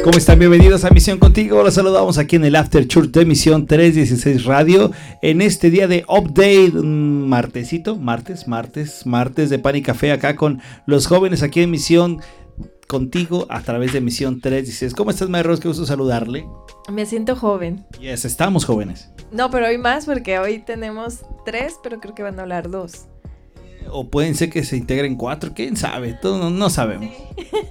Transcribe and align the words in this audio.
¿Cómo 0.00 0.18
están? 0.18 0.38
Bienvenidos 0.38 0.84
a 0.84 0.90
Misión 0.90 1.18
Contigo. 1.18 1.62
Los 1.62 1.74
saludamos 1.74 2.18
aquí 2.18 2.36
en 2.36 2.44
el 2.44 2.56
After 2.56 2.86
Church 2.88 3.10
de 3.10 3.24
Misión 3.24 3.66
316 3.66 4.44
Radio. 4.44 4.90
En 5.22 5.40
este 5.40 5.70
día 5.70 5.86
de 5.86 6.04
update, 6.08 6.72
martesito, 6.72 7.96
martes, 7.96 8.48
martes, 8.48 9.06
martes 9.06 9.50
de 9.50 9.58
pan 9.58 9.76
y 9.76 9.82
café 9.82 10.10
acá 10.10 10.34
con 10.34 10.60
los 10.86 11.06
jóvenes 11.06 11.42
aquí 11.42 11.62
en 11.62 11.70
Misión 11.70 12.20
Contigo 12.88 13.46
a 13.48 13.62
través 13.62 13.92
de 13.92 14.00
Misión 14.00 14.40
316. 14.40 14.94
¿Cómo 14.94 15.10
estás, 15.10 15.28
Mayros? 15.28 15.60
Qué 15.60 15.68
gusto 15.68 15.86
saludarle. 15.86 16.46
Me 16.90 17.06
siento 17.06 17.36
joven. 17.36 17.86
Yes, 18.00 18.24
estamos 18.24 18.64
jóvenes. 18.64 19.10
No, 19.30 19.50
pero 19.50 19.66
hoy 19.66 19.78
más 19.78 20.06
porque 20.06 20.38
hoy 20.38 20.58
tenemos 20.58 21.20
tres, 21.44 21.76
pero 21.82 22.00
creo 22.00 22.14
que 22.14 22.22
van 22.22 22.38
a 22.38 22.42
hablar 22.42 22.70
dos 22.70 23.06
o 23.92 24.08
pueden 24.08 24.34
ser 24.34 24.50
que 24.50 24.64
se 24.64 24.76
integren 24.76 25.16
cuatro, 25.16 25.52
quién 25.54 25.76
sabe, 25.76 26.14
todo, 26.14 26.50
no, 26.50 26.70
sabemos. 26.70 27.14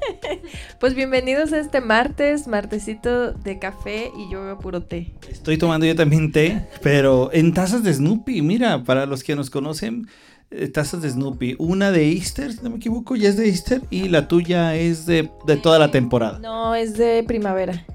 pues 0.79 0.95
bienvenidos 0.95 1.51
a 1.53 1.59
este 1.59 1.81
martes, 1.81 2.47
martesito 2.47 3.33
de 3.33 3.59
café 3.59 4.11
y 4.17 4.31
yo 4.31 4.43
veo 4.43 4.57
puro 4.59 4.83
té. 4.83 5.13
Estoy 5.29 5.57
tomando 5.57 5.85
yo 5.85 5.95
también 5.95 6.31
té, 6.31 6.67
pero 6.81 7.29
en 7.33 7.53
tazas 7.53 7.83
de 7.83 7.93
Snoopy, 7.93 8.41
mira, 8.41 8.83
para 8.83 9.05
los 9.05 9.23
que 9.23 9.35
nos 9.35 9.49
conocen, 9.49 10.07
eh, 10.51 10.67
tazas 10.67 11.01
de 11.01 11.09
Snoopy, 11.09 11.55
una 11.59 11.91
de 11.91 12.11
Easter, 12.11 12.53
si 12.53 12.61
no 12.61 12.69
me 12.69 12.77
equivoco, 12.77 13.15
ya 13.15 13.29
es 13.29 13.37
de 13.37 13.47
Easter 13.47 13.81
y 13.89 14.09
la 14.09 14.27
tuya 14.27 14.75
es 14.75 15.05
de, 15.05 15.29
de 15.47 15.57
toda 15.57 15.79
la 15.79 15.91
temporada. 15.91 16.39
No, 16.39 16.75
es 16.75 16.97
de 16.97 17.23
primavera 17.23 17.85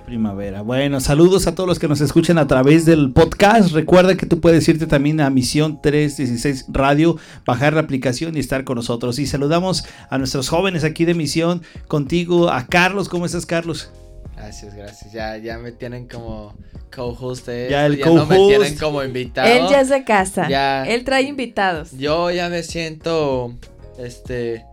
primavera. 0.00 0.62
Bueno, 0.62 1.00
saludos 1.00 1.46
a 1.46 1.54
todos 1.54 1.68
los 1.68 1.78
que 1.78 1.88
nos 1.88 2.00
escuchan 2.00 2.38
a 2.38 2.46
través 2.46 2.84
del 2.84 3.12
podcast. 3.12 3.72
Recuerda 3.72 4.16
que 4.16 4.26
tú 4.26 4.40
puedes 4.40 4.66
irte 4.68 4.86
también 4.86 5.20
a 5.20 5.30
Misión 5.30 5.80
316 5.82 6.66
Radio, 6.68 7.16
bajar 7.44 7.74
la 7.74 7.80
aplicación 7.80 8.36
y 8.36 8.40
estar 8.40 8.64
con 8.64 8.76
nosotros. 8.76 9.18
Y 9.18 9.26
saludamos 9.26 9.84
a 10.10 10.18
nuestros 10.18 10.48
jóvenes 10.48 10.84
aquí 10.84 11.04
de 11.04 11.14
Misión, 11.14 11.62
contigo, 11.88 12.50
a 12.50 12.66
Carlos. 12.66 13.08
¿Cómo 13.08 13.26
estás, 13.26 13.46
Carlos? 13.46 13.90
Gracias, 14.36 14.74
gracias. 14.74 15.12
Ya, 15.12 15.36
ya 15.36 15.58
me 15.58 15.72
tienen 15.72 16.08
como 16.08 16.54
co-host. 16.94 17.48
Ya 17.48 17.86
el 17.86 18.00
co-host. 18.00 18.16
No 18.16 18.26
me 18.26 18.48
tienen 18.48 18.76
como 18.76 19.02
invitado. 19.02 19.48
Él 19.48 19.66
ya 19.70 19.80
es 19.80 19.88
de 19.88 20.04
casa. 20.04 20.48
Ya. 20.48 20.84
Él 20.84 21.04
trae 21.04 21.22
invitados. 21.22 21.92
Yo 21.92 22.30
ya 22.30 22.48
me 22.48 22.62
siento, 22.62 23.54
este, 23.98 24.64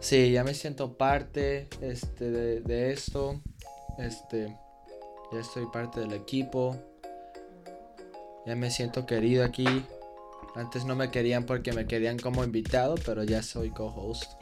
sí, 0.00 0.32
ya 0.32 0.44
me 0.44 0.54
siento 0.54 0.96
parte, 0.96 1.68
este, 1.80 2.30
de, 2.30 2.60
de 2.60 2.92
esto. 2.92 3.40
Este, 3.98 4.56
ya 5.32 5.40
estoy 5.40 5.66
parte 5.72 6.00
del 6.00 6.12
equipo. 6.12 6.76
Ya 8.46 8.54
me 8.56 8.70
siento 8.70 9.06
querido 9.06 9.44
aquí. 9.44 9.66
Antes 10.54 10.84
no 10.84 10.94
me 10.96 11.10
querían 11.10 11.44
porque 11.44 11.72
me 11.72 11.86
querían 11.86 12.18
como 12.18 12.44
invitado, 12.44 12.94
pero 13.04 13.24
ya 13.24 13.42
soy 13.42 13.70
co-host. 13.70 14.32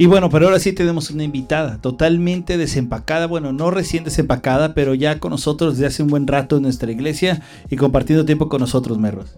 Y 0.00 0.06
bueno, 0.06 0.30
pero 0.30 0.46
ahora 0.46 0.60
sí 0.60 0.72
tenemos 0.72 1.10
una 1.10 1.24
invitada 1.24 1.80
totalmente 1.80 2.56
desempacada, 2.56 3.26
bueno, 3.26 3.52
no 3.52 3.72
recién 3.72 4.04
desempacada, 4.04 4.72
pero 4.72 4.94
ya 4.94 5.18
con 5.18 5.32
nosotros 5.32 5.74
desde 5.74 5.86
hace 5.86 6.04
un 6.04 6.08
buen 6.08 6.28
rato 6.28 6.56
en 6.56 6.62
nuestra 6.62 6.92
iglesia 6.92 7.42
y 7.68 7.74
compartiendo 7.74 8.24
tiempo 8.24 8.48
con 8.48 8.60
nosotros, 8.60 8.96
Merros. 8.96 9.36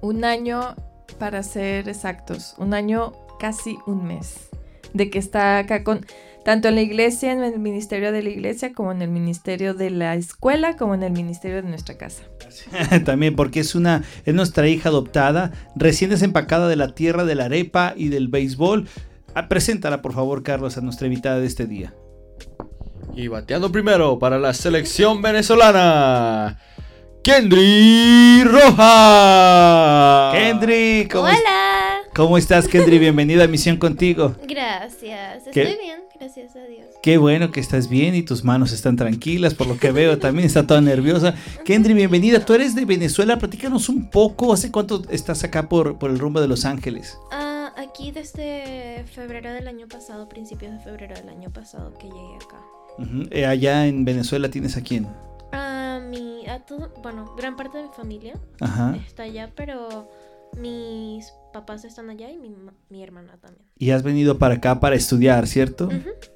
Un 0.00 0.24
año, 0.24 0.76
para 1.18 1.42
ser 1.42 1.88
exactos, 1.88 2.54
un 2.58 2.74
año 2.74 3.12
casi 3.40 3.76
un 3.88 4.04
mes 4.04 4.48
de 4.94 5.10
que 5.10 5.18
está 5.18 5.58
acá 5.58 5.82
con 5.82 6.06
tanto 6.44 6.68
en 6.68 6.76
la 6.76 6.80
iglesia, 6.80 7.32
en 7.32 7.42
el 7.42 7.58
ministerio 7.58 8.12
de 8.12 8.22
la 8.22 8.30
iglesia, 8.30 8.72
como 8.72 8.92
en 8.92 9.02
el 9.02 9.10
ministerio 9.10 9.74
de 9.74 9.90
la 9.90 10.14
escuela, 10.14 10.76
como 10.76 10.94
en 10.94 11.02
el 11.02 11.12
ministerio 11.12 11.62
de 11.62 11.68
nuestra 11.68 11.96
casa. 11.96 12.22
También 13.04 13.36
porque 13.36 13.60
es 13.60 13.74
una, 13.74 14.02
es 14.24 14.34
nuestra 14.34 14.68
hija 14.68 14.88
adoptada, 14.88 15.52
recién 15.76 16.10
desempacada 16.10 16.68
de 16.68 16.76
la 16.76 16.94
tierra 16.94 17.24
de 17.24 17.34
la 17.34 17.46
arepa 17.46 17.94
y 17.96 18.08
del 18.08 18.28
béisbol. 18.28 18.88
Ah, 19.34 19.48
preséntala, 19.48 20.02
por 20.02 20.14
favor, 20.14 20.42
Carlos, 20.42 20.78
a 20.78 20.80
nuestra 20.80 21.06
invitada 21.06 21.38
de 21.38 21.46
este 21.46 21.66
día. 21.66 21.94
Y 23.14 23.28
bateando 23.28 23.70
primero 23.72 24.18
para 24.18 24.38
la 24.38 24.54
selección 24.54 25.22
venezolana. 25.22 26.58
Kendry 27.22 28.42
Roja. 28.44 30.30
Kendry, 30.32 31.08
¿cómo 31.10 31.24
Hola. 31.24 31.98
¿Cómo 32.14 32.38
estás, 32.38 32.66
Kendry? 32.68 32.98
Bienvenida 32.98 33.44
a 33.44 33.48
Misión 33.48 33.76
Contigo. 33.76 34.34
Gracias, 34.46 35.46
estoy 35.46 35.76
bien. 35.80 36.07
Gracias 36.18 36.56
a 36.56 36.64
Dios. 36.64 36.86
Qué 37.00 37.16
bueno 37.16 37.52
que 37.52 37.60
estás 37.60 37.88
bien 37.88 38.14
y 38.16 38.22
tus 38.22 38.42
manos 38.42 38.72
están 38.72 38.96
tranquilas, 38.96 39.54
por 39.54 39.68
lo 39.68 39.78
que 39.78 39.92
veo 39.92 40.18
también 40.18 40.46
está 40.46 40.66
toda 40.66 40.80
nerviosa. 40.80 41.34
Kendry, 41.64 41.94
bienvenida. 41.94 42.44
Tú 42.44 42.54
eres 42.54 42.74
de 42.74 42.84
Venezuela, 42.84 43.38
platícanos 43.38 43.88
un 43.88 44.10
poco. 44.10 44.52
¿Hace 44.52 44.72
cuánto 44.72 45.02
estás 45.10 45.44
acá 45.44 45.68
por, 45.68 45.98
por 45.98 46.10
el 46.10 46.18
rumbo 46.18 46.40
de 46.40 46.48
Los 46.48 46.64
Ángeles? 46.64 47.16
Ah, 47.30 47.72
aquí 47.76 48.10
desde 48.10 49.04
febrero 49.12 49.52
del 49.52 49.68
año 49.68 49.86
pasado, 49.86 50.28
principios 50.28 50.72
de 50.72 50.80
febrero 50.80 51.14
del 51.14 51.28
año 51.28 51.50
pasado 51.50 51.94
que 51.94 52.08
llegué 52.08 52.36
acá. 52.36 52.60
Eh, 53.30 53.46
allá 53.46 53.86
en 53.86 54.04
Venezuela 54.04 54.50
tienes 54.50 54.76
a 54.76 54.82
quién? 54.82 55.06
A 55.52 56.00
mi, 56.10 56.46
a 56.48 56.58
todo, 56.66 56.90
bueno, 57.00 57.32
gran 57.36 57.54
parte 57.56 57.78
de 57.78 57.84
mi 57.84 57.90
familia 57.90 58.34
está 59.06 59.22
allá, 59.22 59.52
pero 59.54 60.10
mis 60.56 61.32
papás 61.58 61.84
están 61.84 62.08
allá 62.08 62.30
y 62.30 62.38
mi, 62.38 63.02
hermana 63.02 63.36
también. 63.40 63.64
Y 63.76 63.90
has 63.90 64.04
venido 64.04 64.38
para 64.38 64.54
acá 64.54 64.78
para 64.78 64.94
estudiar, 64.94 65.48
¿cierto? 65.48 65.88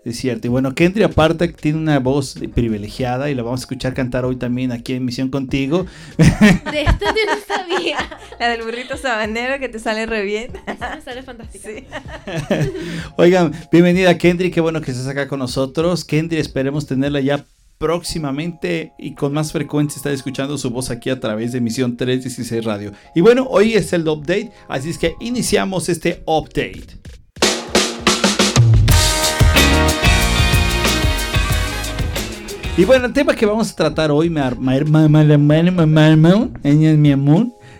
Es 0.04 0.16
cierto. 0.16 0.48
Y 0.48 0.50
bueno, 0.50 0.74
Kendry 0.74 1.04
aparte 1.04 1.46
tiene 1.48 1.78
una 1.78 2.00
voz 2.00 2.34
privilegiada 2.52 3.30
y 3.30 3.36
la 3.36 3.44
vamos 3.44 3.60
a 3.60 3.62
escuchar 3.62 3.94
cantar 3.94 4.24
hoy 4.24 4.34
también 4.34 4.72
aquí 4.72 4.94
en 4.94 5.04
Misión 5.04 5.30
Contigo. 5.30 5.86
De 6.18 6.82
esto 6.82 7.04
yo 7.06 7.34
no 7.34 7.38
sabía. 7.46 7.98
La 8.40 8.48
del 8.48 8.62
burrito 8.62 8.96
sabanero 8.96 9.60
que 9.60 9.68
te 9.68 9.78
sale 9.78 10.06
re 10.06 10.24
bien. 10.24 10.50
me 10.66 11.00
sale 11.00 11.22
fantástico. 11.22 11.68
Oigan, 13.16 13.52
bienvenida 13.70 14.18
Kendry, 14.18 14.50
qué 14.50 14.60
bueno 14.60 14.80
que 14.80 14.90
estés 14.90 15.06
acá 15.06 15.28
con 15.28 15.38
nosotros. 15.38 16.04
Kendry, 16.04 16.38
esperemos 16.38 16.86
tenerla 16.86 17.20
ya 17.20 17.44
próximamente 17.82 18.92
y 18.96 19.12
con 19.16 19.32
más 19.32 19.50
frecuencia 19.50 19.96
estar 19.96 20.12
escuchando 20.12 20.56
su 20.56 20.70
voz 20.70 20.88
aquí 20.88 21.10
a 21.10 21.18
través 21.18 21.50
de 21.50 21.60
Misión 21.60 21.96
316 21.96 22.64
Radio. 22.64 22.92
Y 23.12 23.22
bueno, 23.22 23.48
hoy 23.50 23.74
es 23.74 23.92
el 23.92 24.06
update, 24.06 24.52
así 24.68 24.90
es 24.90 24.98
que 24.98 25.16
iniciamos 25.18 25.88
este 25.88 26.22
update. 26.24 27.00
Y 32.76 32.84
bueno, 32.84 33.06
el 33.06 33.12
tema 33.12 33.34
que 33.34 33.46
vamos 33.46 33.72
a 33.72 33.74
tratar 33.74 34.12
hoy, 34.12 34.32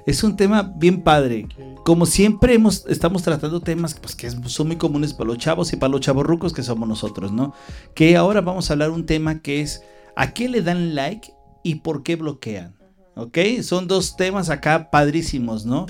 es 0.05 0.25
un 0.25 0.37
tema 0.37 0.73
bien 0.77 1.03
padre. 1.03 1.47
Como 1.85 2.07
siempre 2.07 2.59
estamos 2.89 3.23
tratando 3.23 3.61
temas 3.61 3.95
pues, 3.95 4.15
que 4.15 4.31
son 4.31 4.69
muy 4.69 4.77
comunes 4.77 5.15
para 5.15 5.29
los 5.29 5.39
chavos 5.39 5.73
y 5.73 5.77
para 5.77 5.91
los 5.91 6.01
chavos 6.01 6.25
rucos 6.25 6.53
que 6.53 6.63
somos 6.63 6.89
nosotros, 6.89 7.33
¿no? 7.33 7.55
Que 7.95 8.17
ahora 8.17 8.41
vamos 8.41 8.71
a 8.71 8.75
hablar 8.75 8.91
un 8.91 9.05
tema 9.05 9.43
que 9.43 9.61
es 9.61 9.83
¿a 10.15 10.33
qué 10.33 10.49
le 10.49 10.63
dan 10.63 10.95
like 10.95 11.33
y 11.65 11.77
por 11.77 12.05
qué 12.05 12.15
bloquean? 12.15 12.77
¿Ok? 13.17 13.39
Son 13.63 13.89
dos 13.89 14.17
temas 14.17 14.49
acá 14.49 14.91
padrísimos, 14.91 15.67
¿no? 15.67 15.87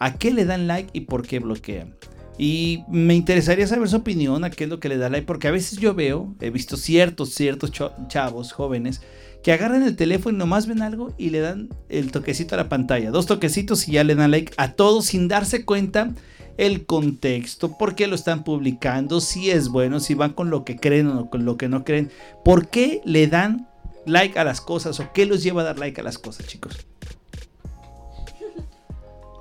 ¿A 0.00 0.14
qué 0.14 0.32
le 0.32 0.44
dan 0.44 0.66
like 0.66 0.90
y 0.92 1.02
por 1.02 1.26
qué 1.26 1.38
bloquean? 1.38 1.94
Y 2.38 2.82
me 2.88 3.14
interesaría 3.14 3.66
saber 3.66 3.88
su 3.88 3.96
opinión 3.96 4.44
a 4.44 4.50
qué 4.50 4.64
es 4.64 4.70
lo 4.70 4.80
que 4.80 4.88
le 4.88 4.98
da 4.98 5.08
like, 5.08 5.26
porque 5.26 5.48
a 5.48 5.52
veces 5.52 5.78
yo 5.78 5.94
veo, 5.94 6.34
he 6.40 6.50
visto 6.50 6.76
ciertos, 6.76 7.34
ciertos 7.34 7.70
chavos 8.08 8.52
jóvenes 8.52 9.00
que 9.46 9.52
agarran 9.52 9.84
el 9.84 9.94
teléfono 9.94 10.34
y 10.34 10.38
nomás 10.40 10.66
ven 10.66 10.82
algo 10.82 11.14
y 11.18 11.30
le 11.30 11.38
dan 11.38 11.68
el 11.88 12.10
toquecito 12.10 12.56
a 12.56 12.58
la 12.58 12.68
pantalla. 12.68 13.12
Dos 13.12 13.26
toquecitos 13.26 13.86
y 13.86 13.92
ya 13.92 14.02
le 14.02 14.16
dan 14.16 14.32
like 14.32 14.52
a 14.56 14.72
todo 14.72 15.02
sin 15.02 15.28
darse 15.28 15.64
cuenta 15.64 16.10
el 16.56 16.84
contexto, 16.84 17.78
por 17.78 17.94
qué 17.94 18.08
lo 18.08 18.16
están 18.16 18.42
publicando, 18.42 19.20
si 19.20 19.52
es 19.52 19.68
bueno, 19.68 20.00
si 20.00 20.14
van 20.14 20.32
con 20.32 20.50
lo 20.50 20.64
que 20.64 20.74
creen 20.74 21.06
o 21.06 21.30
con 21.30 21.44
lo 21.44 21.56
que 21.56 21.68
no 21.68 21.84
creen, 21.84 22.10
por 22.44 22.66
qué 22.66 23.00
le 23.04 23.28
dan 23.28 23.68
like 24.04 24.36
a 24.36 24.42
las 24.42 24.60
cosas 24.60 24.98
o 24.98 25.12
qué 25.14 25.26
los 25.26 25.44
lleva 25.44 25.60
a 25.60 25.66
dar 25.66 25.78
like 25.78 26.00
a 26.00 26.02
las 26.02 26.18
cosas, 26.18 26.48
chicos. 26.48 26.84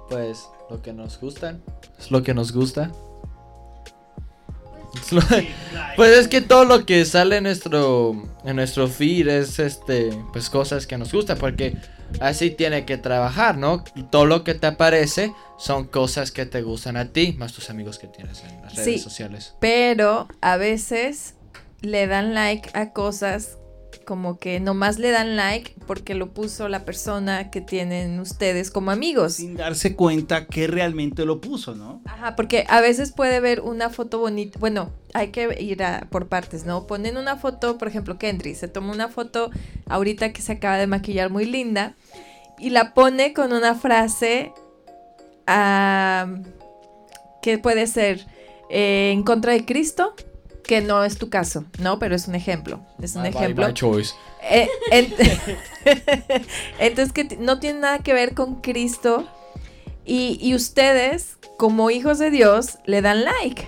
Pues 0.07 0.47
lo 0.69 0.83
que 0.83 0.93
nos 0.93 1.19
gusta, 1.19 1.57
es 1.97 2.11
lo 2.11 2.21
que 2.21 2.35
nos 2.35 2.51
gusta. 2.51 2.91
Pues 5.95 6.17
es 6.17 6.27
que 6.27 6.41
todo 6.41 6.65
lo 6.65 6.85
que 6.85 7.05
sale 7.05 7.37
en 7.37 7.43
nuestro 7.43 8.21
en 8.43 8.57
nuestro 8.57 8.89
feed 8.89 9.29
es 9.29 9.59
este 9.59 10.09
pues 10.33 10.49
cosas 10.49 10.85
que 10.85 10.97
nos 10.97 11.13
gustan 11.13 11.37
porque 11.37 11.77
así 12.19 12.51
tiene 12.51 12.85
que 12.85 12.97
trabajar, 12.97 13.57
¿no? 13.57 13.83
Todo 14.11 14.25
lo 14.25 14.43
que 14.43 14.55
te 14.55 14.67
aparece 14.67 15.33
son 15.57 15.85
cosas 15.85 16.31
que 16.31 16.45
te 16.45 16.61
gustan 16.61 16.97
a 16.97 17.13
ti, 17.13 17.33
más 17.37 17.53
tus 17.53 17.69
amigos 17.69 17.97
que 17.97 18.07
tienes 18.07 18.43
en 18.43 18.61
las 18.61 18.75
redes 18.75 19.01
sociales. 19.01 19.55
Pero 19.59 20.27
a 20.41 20.57
veces 20.57 21.35
le 21.81 22.07
dan 22.07 22.33
like 22.33 22.69
a 22.73 22.91
cosas 22.91 23.57
como 24.03 24.37
que 24.37 24.59
nomás 24.59 24.99
le 24.99 25.11
dan 25.11 25.35
like 25.35 25.75
porque 25.87 26.15
lo 26.15 26.33
puso 26.33 26.67
la 26.67 26.85
persona 26.85 27.51
que 27.51 27.61
tienen 27.61 28.19
ustedes 28.19 28.71
como 28.71 28.91
amigos. 28.91 29.33
Sin 29.33 29.55
darse 29.55 29.95
cuenta 29.95 30.47
que 30.47 30.67
realmente 30.67 31.25
lo 31.25 31.41
puso, 31.41 31.75
¿no? 31.75 32.01
Ajá, 32.05 32.35
porque 32.35 32.65
a 32.67 32.81
veces 32.81 33.11
puede 33.11 33.39
ver 33.39 33.61
una 33.61 33.89
foto 33.89 34.19
bonita, 34.19 34.59
bueno, 34.59 34.91
hay 35.13 35.29
que 35.29 35.61
ir 35.61 35.83
a, 35.83 36.07
por 36.09 36.27
partes, 36.27 36.65
¿no? 36.65 36.87
Ponen 36.87 37.17
una 37.17 37.37
foto, 37.37 37.77
por 37.77 37.87
ejemplo, 37.87 38.17
Kendry 38.17 38.55
se 38.55 38.67
toma 38.67 38.91
una 38.91 39.09
foto 39.09 39.51
ahorita 39.87 40.33
que 40.33 40.41
se 40.41 40.53
acaba 40.53 40.77
de 40.77 40.87
maquillar 40.87 41.29
muy 41.29 41.45
linda 41.45 41.95
y 42.59 42.69
la 42.69 42.93
pone 42.93 43.33
con 43.33 43.53
una 43.53 43.75
frase 43.75 44.51
que 47.41 47.57
puede 47.59 47.85
ser 47.87 48.25
eh, 48.69 49.11
en 49.13 49.23
contra 49.23 49.53
de 49.53 49.63
Cristo 49.65 50.15
que 50.67 50.81
no 50.81 51.03
es 51.03 51.17
tu 51.17 51.29
caso, 51.29 51.65
¿no? 51.79 51.99
Pero 51.99 52.15
es 52.15 52.27
un 52.27 52.35
ejemplo. 52.35 52.79
Es 53.01 53.15
un 53.15 53.21
Bye, 53.23 53.31
ejemplo. 53.31 53.65
bye, 53.65 53.73
choice. 53.73 54.13
Eh, 54.43 54.67
en- 54.91 55.13
Entonces, 56.79 57.13
que 57.13 57.37
no 57.37 57.59
tiene 57.59 57.79
nada 57.79 57.99
que 57.99 58.13
ver 58.13 58.33
con 58.33 58.55
Cristo. 58.61 59.27
Y, 60.05 60.37
y 60.39 60.53
ustedes, 60.55 61.37
como 61.57 61.89
hijos 61.89 62.19
de 62.19 62.29
Dios, 62.29 62.77
le 62.85 63.01
dan 63.01 63.23
like. 63.23 63.67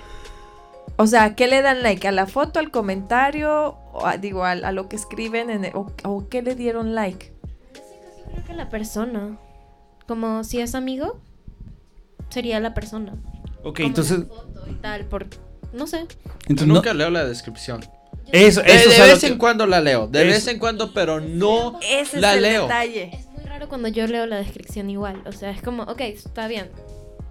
O 0.97 1.07
sea, 1.07 1.35
¿qué 1.35 1.47
le 1.47 1.61
dan 1.61 1.83
like? 1.83 2.07
¿A 2.07 2.11
la 2.11 2.25
foto, 2.27 2.59
al 2.59 2.71
comentario? 2.71 3.77
O 3.93 4.05
a- 4.05 4.17
digo, 4.17 4.43
a, 4.43 4.51
a 4.51 4.71
lo 4.71 4.87
que 4.89 4.95
escriben? 4.95 5.49
En 5.49 5.65
el- 5.65 5.75
o, 5.75 5.91
o 6.03 6.27
qué 6.29 6.41
le 6.41 6.55
dieron 6.55 6.93
like? 6.95 7.33
Creo 8.31 8.43
que 8.45 8.53
la 8.53 8.69
persona. 8.69 9.37
Como 10.07 10.43
si 10.43 10.59
es 10.61 10.73
amigo, 10.75 11.19
sería 12.29 12.59
la 12.59 12.73
persona. 12.73 13.13
Ok, 13.63 13.77
Como 13.77 13.87
entonces, 13.89 14.19
la 14.19 14.25
foto 14.27 14.63
y 14.69 14.73
tal, 14.75 15.05
por. 15.05 15.27
No 15.77 15.87
sé. 15.87 16.05
entonces 16.47 16.67
no- 16.67 16.73
Nunca 16.75 16.93
leo 16.93 17.09
la 17.09 17.25
descripción. 17.25 17.81
eso, 18.31 18.61
De, 18.61 18.67
eso 18.75 18.89
de 18.89 18.95
es 18.95 18.99
a 18.99 19.05
lo 19.07 19.11
vez 19.13 19.19
que- 19.21 19.27
en 19.27 19.37
cuando 19.37 19.65
la 19.67 19.79
leo. 19.81 20.07
De 20.07 20.23
vez 20.25 20.47
en 20.47 20.59
cuando, 20.59 20.93
pero 20.93 21.19
no 21.21 21.79
Ese 21.81 22.19
la 22.19 22.31
es 22.31 22.37
el 22.37 22.43
leo. 22.43 22.63
detalle. 22.63 23.11
Es 23.13 23.27
muy 23.31 23.43
raro 23.45 23.69
cuando 23.69 23.87
yo 23.87 24.07
leo 24.07 24.25
la 24.25 24.37
descripción 24.37 24.89
igual. 24.89 25.21
O 25.25 25.31
sea, 25.31 25.51
es 25.51 25.61
como, 25.61 25.83
ok, 25.83 26.01
está 26.01 26.47
bien. 26.47 26.69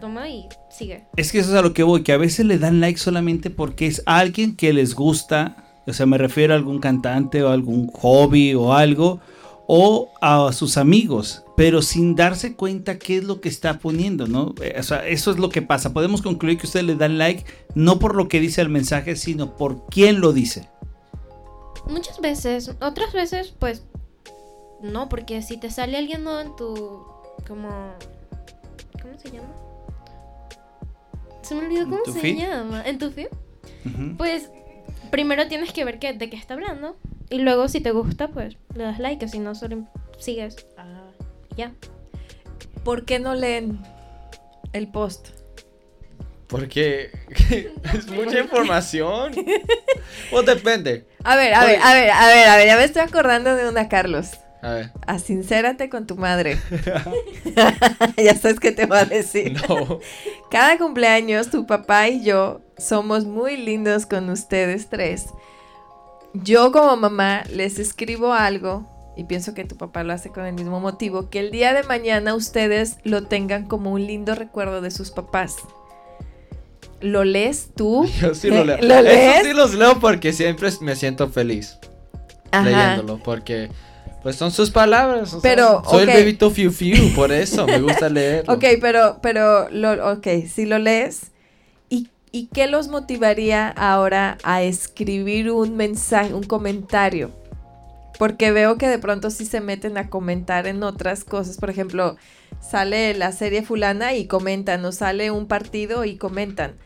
Toma 0.01 0.29
y 0.29 0.47
sigue. 0.71 1.05
Es 1.17 1.33
que 1.33 1.39
eso 1.39 1.51
es 1.53 1.57
a 1.57 1.63
lo 1.63 1.73
que 1.73 1.83
voy, 1.83 2.03
que 2.03 2.13
a 2.13 2.19
veces 2.19 2.45
le 2.47 2.59
dan 2.59 2.81
like 2.81 2.99
solamente 2.99 3.49
porque 3.51 3.87
es 3.87 4.03
alguien 4.05 4.55
que 4.57 4.73
les 4.75 4.95
gusta, 4.95 5.57
o 5.87 5.93
sea, 5.95 6.05
me 6.07 6.19
refiero 6.19 6.53
a 6.53 6.57
algún 6.57 6.81
cantante 6.81 7.43
o 7.43 7.49
algún 7.51 7.89
hobby 7.89 8.55
o 8.55 8.75
algo, 8.75 9.21
o 9.69 10.11
a 10.21 10.53
sus 10.53 10.77
amigos, 10.77 11.43
pero 11.57 11.83
sin 11.83 12.15
darse 12.15 12.55
cuenta 12.55 12.99
qué 12.99 13.19
es 13.19 13.25
lo 13.25 13.41
que 13.41 13.49
está 13.49 13.79
poniendo, 13.79 14.27
¿no? 14.27 14.55
Eh, 14.63 14.77
O 14.79 14.83
sea, 14.83 15.07
eso 15.07 15.31
es 15.31 15.39
lo 15.39 15.49
que 15.49 15.63
pasa. 15.63 15.93
Podemos 15.93 16.23
concluir 16.23 16.59
que 16.59 16.67
ustedes 16.67 16.87
le 16.87 16.95
dan 16.95 17.19
like 17.19 17.45
no 17.75 17.99
por 17.99 18.15
lo 18.15 18.29
que 18.29 18.39
dice 18.41 18.61
el 18.61 18.69
mensaje, 18.69 19.17
sino 19.17 19.57
por 19.57 19.87
quién 19.87 20.21
lo 20.21 20.33
dice. 20.33 20.69
Muchas 21.89 22.21
veces, 22.21 22.71
otras 22.81 23.13
veces, 23.13 23.55
pues. 23.59 23.83
No, 24.83 25.09
porque 25.09 25.41
si 25.43 25.57
te 25.57 25.71
sale 25.71 25.97
alguien 25.97 26.23
nuevo 26.25 26.41
en 26.41 26.57
tu. 26.57 27.05
Como. 27.49 27.69
¿Cómo 29.03 29.19
se 29.19 29.31
llama? 29.31 29.49
Se 31.43 31.55
me 31.55 31.63
olvidó 31.67 31.83
¿En 31.83 31.91
cómo 31.91 32.05
se 32.13 32.21
feed? 32.21 32.39
llama. 32.39 32.83
¿En 32.83 32.99
tu 32.99 33.11
feed? 33.11 33.29
Pues 34.19 34.51
primero 35.11 35.47
tienes 35.49 35.73
que 35.73 35.85
ver 35.85 35.99
qué, 35.99 36.13
de 36.13 36.29
qué 36.29 36.37
está 36.37 36.55
hablando. 36.55 36.97
Y 37.31 37.39
luego 37.39 37.69
si 37.69 37.81
te 37.81 37.91
gusta, 37.91 38.29
pues 38.29 38.57
le 38.75 38.85
das 38.85 38.99
like. 38.99 39.25
o 39.25 39.29
Si 39.29 39.39
no, 39.39 39.55
solo 39.55 39.87
sigues. 40.19 40.57
y 41.53 41.57
Ya. 41.57 41.73
¿Por 42.85 43.05
qué 43.05 43.19
no 43.19 43.35
leen 43.35 43.81
el 44.73 44.89
post? 44.89 45.29
Porque 46.47 47.11
es 47.95 48.07
mucha 48.09 48.41
información. 48.41 49.33
O 50.33 50.43
depende. 50.43 51.05
A 51.25 51.37
ver, 51.37 51.53
a 51.55 51.65
ver, 51.65 51.81
a 51.83 51.93
ver, 51.93 52.11
a 52.11 52.27
ver, 52.29 52.49
a 52.49 52.57
ver, 52.57 52.67
ya 52.67 52.77
me 52.77 52.85
estoy 52.85 53.03
acordando 53.03 53.55
de 53.55 53.69
una, 53.69 53.89
Carlos. 53.89 54.31
A 54.63 54.71
ver. 54.71 54.91
Asincérate 55.07 55.89
con 55.89 56.07
tu 56.07 56.17
madre. 56.17 56.59
ya 58.17 58.35
sabes 58.35 58.61
qué 58.61 58.73
te 58.73 58.87
va 58.87 59.01
a 59.01 59.05
decir. 59.05 59.61
No. 59.69 60.01
Cada 60.51 60.79
cumpleaños 60.79 61.51
tu 61.51 61.67
papá 61.67 62.09
y 62.09 62.25
yo 62.25 62.61
somos 62.79 63.25
muy 63.27 63.57
lindos 63.57 64.07
con 64.07 64.31
ustedes 64.31 64.89
tres. 64.89 65.27
Yo 66.43 66.73
como 66.73 66.97
mamá 66.97 67.45
les 67.51 67.79
escribo 67.79 68.33
algo 68.33 68.87
y 69.17 69.25
pienso 69.25 69.55
que 69.55 69.65
tu 69.65 69.77
papá 69.77 70.03
lo 70.03 70.13
hace 70.13 70.31
con 70.31 70.45
el 70.45 70.53
mismo 70.55 70.81
motivo, 70.81 71.31
que 71.31 71.41
el 71.41 71.51
día 71.51 71.73
de 71.73 71.83
mañana 71.85 72.35
ustedes 72.35 72.97
lo 73.05 73.23
tengan 73.25 73.67
como 73.67 73.93
un 73.93 74.07
lindo 74.07 74.35
recuerdo 74.35 74.81
de 74.81 74.91
sus 74.91 75.11
papás. 75.11 75.57
¿Lo 77.01 77.25
lees 77.25 77.71
tú? 77.77 78.07
Yo 78.21 78.35
sí 78.35 78.51
lo 78.51 78.65
leo. 78.65 78.79
¿Lo 78.83 78.95
Eso 78.95 79.03
lees? 79.03 79.47
sí 79.47 79.53
los 79.53 79.75
leo 79.75 79.99
porque 80.01 80.33
siempre 80.33 80.71
me 80.81 80.97
siento 80.97 81.29
feliz 81.29 81.79
Ajá. 82.51 82.65
leyéndolo. 82.65 83.23
Porque 83.23 83.71
pues 84.23 84.37
son 84.37 84.51
sus 84.51 84.71
palabras. 84.71 85.33
o 85.35 85.41
sea, 85.41 85.51
Pero, 85.51 85.83
soy 85.89 86.03
el 86.03 86.09
bebito 86.09 86.51
Fiu 86.51 86.73
Fiu, 86.73 87.15
por 87.15 87.31
eso 87.33 87.67
me 87.67 87.81
gusta 87.81 88.09
leerlo. 88.11 88.53
Ok, 88.53 88.65
pero, 88.81 89.19
pero, 89.23 89.69
lo, 89.71 90.13
ok, 90.15 90.27
si 90.53 90.67
lo 90.67 90.79
lees, 90.79 91.31
¿y, 92.37 92.41
¿y 92.41 92.47
qué 92.47 92.67
los 92.67 92.89
motivaría 92.89 93.69
ahora 93.69 94.39
a 94.43 94.63
escribir 94.63 95.51
un 95.51 95.77
mensaje, 95.77 96.35
un 96.35 96.43
comentario? 96.43 97.31
Porque 98.19 98.51
veo 98.51 98.79
que 98.79 98.89
de 98.89 98.99
pronto 98.99 99.31
sí 99.31 99.45
se 99.45 99.61
meten 99.61 99.99
a 99.99 100.09
comentar 100.09 100.67
en 100.67 100.83
otras 100.83 101.25
cosas. 101.25 101.59
Por 101.59 101.71
ejemplo, 101.71 102.17
sale 102.61 103.15
la 103.15 103.33
serie 103.33 103.63
fulana 103.63 104.15
y 104.15 104.27
comentan, 104.27 104.85
o 104.85 104.93
sale 104.93 105.31
un 105.31 105.47
partido 105.47 106.05
y 106.05 106.17
comentan. 106.17 106.77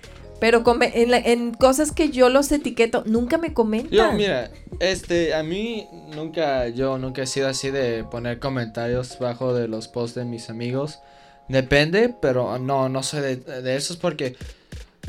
Pero 0.41 0.64
en 0.81 1.52
cosas 1.52 1.93
que 1.93 2.08
yo 2.08 2.31
los 2.31 2.50
etiqueto, 2.50 3.05
nunca 3.06 3.37
me 3.37 3.52
comentan. 3.52 3.91
Yo, 3.91 4.12
mira, 4.12 4.50
este, 4.81 5.35
a 5.35 5.43
mí 5.43 5.87
nunca, 6.14 6.69
yo 6.69 6.97
nunca 6.97 7.23
he 7.23 7.26
sido 7.26 7.49
así 7.49 7.70
de 7.70 8.05
poner 8.05 8.38
comentarios 8.38 9.19
bajo 9.19 9.52
de 9.52 9.69
los 9.69 9.87
posts 9.87 10.17
de 10.17 10.25
mis 10.25 10.49
amigos. 10.49 11.00
Depende, 11.49 12.14
pero 12.23 12.58
no, 12.58 12.88
no 12.88 13.02
soy 13.02 13.20
de, 13.20 13.37
de 13.37 13.76
esos 13.76 13.99
porque 13.99 14.37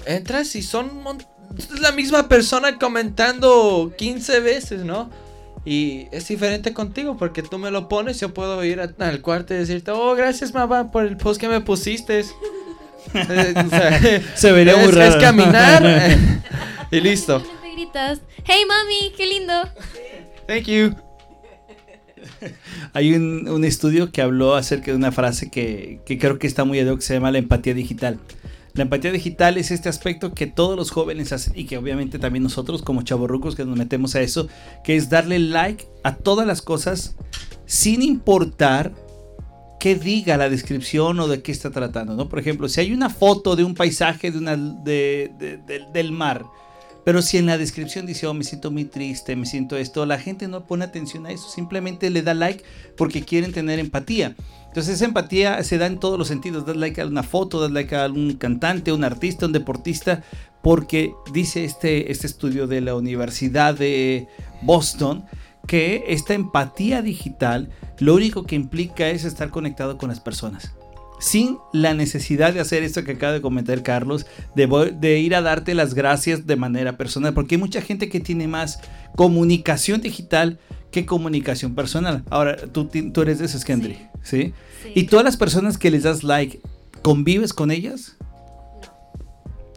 entras 0.05 0.55
y 0.55 0.61
son 0.63 0.89
la 1.81 1.91
misma 1.91 2.27
persona 2.27 2.77
comentando 2.79 3.93
15 3.97 4.39
veces, 4.39 4.83
¿no? 4.85 5.09
Y 5.65 6.07
es 6.11 6.27
diferente 6.27 6.73
contigo 6.73 7.17
porque 7.17 7.43
tú 7.43 7.57
me 7.59 7.69
lo 7.69 7.87
pones, 7.87 8.19
yo 8.19 8.33
puedo 8.33 8.63
ir 8.63 8.79
a- 8.81 8.93
al 9.05 9.21
cuarto 9.21 9.53
y 9.53 9.57
decirte, 9.57 9.91
oh, 9.91 10.15
gracias 10.15 10.53
mamá 10.53 10.91
por 10.91 11.05
el 11.05 11.17
post 11.17 11.39
que 11.39 11.47
me 11.47 11.61
pusiste. 11.61 12.25
Eh, 13.15 13.53
o 13.65 13.69
sea, 13.69 13.99
Se 14.35 14.51
vería 14.51 14.75
muy 14.77 14.85
es, 14.85 14.93
raro. 14.95 15.15
es 15.15 15.21
caminar 15.21 15.83
y 16.91 16.99
listo. 17.01 17.43
Gritas, 17.73 18.21
hey 18.45 18.61
mami, 18.67 19.11
qué 19.17 19.25
lindo. 19.25 19.53
Thank 20.47 20.65
you. 20.67 20.95
Hay 22.93 23.13
un, 23.15 23.47
un 23.49 23.65
estudio 23.65 24.11
que 24.11 24.21
habló 24.21 24.55
acerca 24.55 24.91
de 24.91 24.97
una 24.97 25.11
frase 25.11 25.49
que, 25.49 25.99
que 26.05 26.17
creo 26.19 26.37
que 26.39 26.45
está 26.47 26.63
muy 26.63 26.79
ad 26.79 26.87
hoc, 26.91 26.99
que 26.99 27.05
se 27.05 27.13
llama 27.15 27.31
la 27.31 27.39
empatía 27.39 27.73
digital. 27.73 28.19
La 28.73 28.83
empatía 28.83 29.11
digital 29.11 29.57
es 29.57 29.69
este 29.71 29.89
aspecto 29.89 30.33
que 30.33 30.47
todos 30.47 30.77
los 30.77 30.91
jóvenes 30.91 31.33
hacen 31.33 31.53
y 31.57 31.65
que 31.65 31.77
obviamente 31.77 32.19
también 32.19 32.43
nosotros 32.43 32.81
como 32.81 33.01
chavorrucos 33.01 33.55
que 33.55 33.65
nos 33.65 33.77
metemos 33.77 34.15
a 34.15 34.21
eso, 34.21 34.47
que 34.83 34.95
es 34.95 35.09
darle 35.09 35.39
like 35.39 35.85
a 36.03 36.15
todas 36.15 36.47
las 36.47 36.61
cosas 36.61 37.15
sin 37.65 38.01
importar 38.01 38.93
qué 39.79 39.95
diga 39.95 40.37
la 40.37 40.47
descripción 40.49 41.19
o 41.19 41.27
de 41.27 41.41
qué 41.41 41.51
está 41.51 41.71
tratando, 41.71 42.15
¿no? 42.15 42.29
Por 42.29 42.39
ejemplo, 42.39 42.69
si 42.69 42.79
hay 42.79 42.93
una 42.93 43.09
foto 43.09 43.55
de 43.55 43.63
un 43.63 43.73
paisaje 43.75 44.31
de 44.31 44.37
una, 44.37 44.55
de- 44.55 45.31
de- 45.37 45.57
de- 45.57 45.85
del 45.91 46.11
mar, 46.11 46.45
pero 47.03 47.21
si 47.21 47.37
en 47.37 47.45
la 47.45 47.57
descripción 47.57 48.05
dice, 48.05 48.27
oh, 48.27 48.33
me 48.33 48.43
siento 48.43 48.71
muy 48.71 48.85
triste, 48.85 49.35
me 49.35 49.45
siento 49.45 49.77
esto, 49.77 50.05
la 50.05 50.19
gente 50.19 50.47
no 50.47 50.65
pone 50.65 50.85
atención 50.85 51.25
a 51.25 51.31
eso, 51.31 51.49
simplemente 51.49 52.09
le 52.09 52.21
da 52.21 52.33
like 52.33 52.63
porque 52.95 53.23
quieren 53.23 53.53
tener 53.53 53.79
empatía. 53.79 54.35
Entonces 54.67 54.95
esa 54.95 55.05
empatía 55.05 55.63
se 55.63 55.77
da 55.77 55.87
en 55.87 55.99
todos 55.99 56.17
los 56.17 56.27
sentidos, 56.27 56.65
das 56.65 56.77
like 56.77 57.01
a 57.01 57.05
una 57.05 57.23
foto, 57.23 57.59
das 57.59 57.71
like 57.71 57.95
a 57.95 58.07
un 58.07 58.33
cantante, 58.35 58.91
un 58.91 59.03
artista, 59.03 59.45
un 59.45 59.51
deportista, 59.51 60.23
porque 60.61 61.13
dice 61.33 61.65
este, 61.65 62.11
este 62.11 62.27
estudio 62.27 62.67
de 62.67 62.81
la 62.81 62.95
Universidad 62.95 63.75
de 63.75 64.27
Boston 64.61 65.25
que 65.67 66.03
esta 66.07 66.33
empatía 66.33 67.01
digital 67.01 67.69
lo 67.99 68.15
único 68.15 68.43
que 68.43 68.55
implica 68.55 69.09
es 69.09 69.25
estar 69.25 69.49
conectado 69.49 69.97
con 69.97 70.09
las 70.09 70.19
personas. 70.19 70.73
Sin 71.21 71.59
la 71.71 71.93
necesidad 71.93 72.51
de 72.51 72.61
hacer 72.61 72.81
esto 72.81 73.03
que 73.03 73.11
acaba 73.11 73.31
de 73.31 73.41
comentar 73.41 73.83
Carlos, 73.83 74.25
de, 74.55 75.19
ir 75.19 75.35
a 75.35 75.43
darte 75.43 75.75
las 75.75 75.93
gracias 75.93 76.47
de 76.47 76.55
manera 76.55 76.97
personal, 76.97 77.35
porque 77.35 77.55
hay 77.55 77.61
mucha 77.61 77.79
gente 77.79 78.09
que 78.09 78.19
tiene 78.19 78.47
más 78.47 78.79
comunicación 79.15 80.01
digital 80.01 80.57
que 80.89 81.05
comunicación 81.05 81.75
personal. 81.75 82.23
Ahora, 82.31 82.57
tú, 82.57 82.89
eres 83.21 83.37
de 83.37 83.45
esos, 83.45 83.63
Kendry, 83.63 83.99
¿sí? 84.23 84.53
Y 84.95 85.03
todas 85.03 85.23
las 85.23 85.37
personas 85.37 85.77
que 85.77 85.91
les 85.91 86.01
das 86.01 86.23
like, 86.23 86.59
¿convives 87.03 87.53
con 87.53 87.69
ellas? 87.69 88.17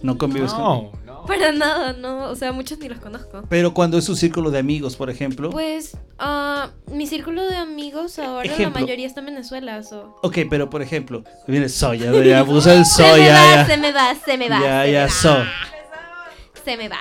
No 0.03 0.17
convives 0.17 0.55
con 0.55 0.63
no. 0.63 0.93
Para 1.29 1.53
nada, 1.53 1.93
no. 1.95 2.31
O 2.31 2.37
sea, 2.37 2.53
muchos 2.53 2.79
ni 2.79 2.89
los 2.89 2.99
conozco. 2.99 3.43
Pero 3.49 3.73
cuando 3.75 3.99
es 3.99 4.05
su 4.05 4.15
círculo 4.17 4.51
de 4.51 4.59
amigos, 4.59 4.97
por 4.97 5.11
ejemplo. 5.11 5.51
Pues, 5.51 5.97
ah, 6.19 6.71
mi 6.93 7.07
círculo 7.07 7.43
de 7.49 7.57
amigos 7.57 8.19
ahora 8.19 8.45
Ejemplo. 8.45 8.79
la 8.81 8.81
mayoría 8.87 9.07
está 9.07 9.21
en 9.21 9.27
Venezuela. 9.27 9.83
so- 9.83 10.17
ok, 10.23 10.39
pero 10.51 10.69
por 10.71 10.83
ejemplo, 10.83 11.25
viene 11.47 11.69
soya, 11.69 12.13
ya 12.23 12.45
puso 12.45 12.71
el 12.73 12.85
Se 12.85 13.03
me 13.03 13.09
soya. 13.09 13.35
va, 13.57 13.67
se 13.67 13.77
me 13.77 13.93
va, 13.93 14.15
se 14.25 14.37
me 14.39 14.49
va. 14.49 14.61
Ya, 14.61 14.87
ya, 14.87 15.09
so. 15.09 15.37
Se 16.65 16.77
me 16.77 16.89
va. 16.89 16.99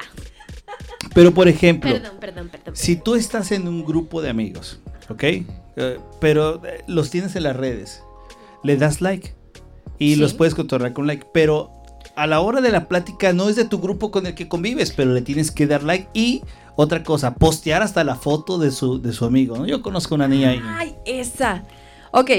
Pero 1.13 1.33
por 1.33 1.47
ejemplo, 1.47 1.91
Perdón, 1.91 2.17
perdón, 2.19 2.49
perdón. 2.49 2.75
si 2.75 2.95
tú 2.95 3.15
estás 3.15 3.51
en 3.51 3.67
un 3.67 3.85
grupo 3.85 4.21
de 4.21 4.29
amigos, 4.29 4.79
¿ok? 5.09 5.23
Eh, 5.23 5.45
pero 6.19 6.63
eh, 6.65 6.83
los 6.87 7.09
tienes 7.11 7.35
en 7.35 7.43
las 7.43 7.55
redes, 7.55 8.01
le 8.63 8.77
das 8.77 8.99
like 9.01 9.35
y 9.99 10.15
Sí. 10.15 10.19
los 10.19 10.33
puedes 10.33 10.55
cotorrear 10.55 10.93
con 10.93 11.05
like, 11.07 11.27
pero 11.33 11.71
a 12.15 12.27
la 12.27 12.39
hora 12.41 12.61
de 12.61 12.71
la 12.71 12.87
plática 12.87 13.33
no 13.33 13.49
es 13.49 13.55
de 13.55 13.65
tu 13.65 13.79
grupo 13.79 14.11
con 14.11 14.25
el 14.25 14.35
que 14.35 14.47
convives, 14.47 14.91
pero 14.91 15.11
le 15.13 15.21
tienes 15.21 15.51
que 15.51 15.67
dar 15.67 15.83
like 15.83 16.07
y 16.13 16.43
otra 16.75 17.03
cosa, 17.03 17.35
postear 17.35 17.81
hasta 17.83 18.03
la 18.03 18.15
foto 18.15 18.57
de 18.57 18.71
su, 18.71 19.01
de 19.01 19.13
su 19.13 19.25
amigo, 19.25 19.57
¿no? 19.57 19.65
Yo 19.65 19.81
conozco 19.81 20.15
una 20.15 20.27
niña 20.27 20.49
ahí. 20.49 20.61
Ay, 20.63 20.95
esa. 21.05 21.63
Ok, 22.11 22.29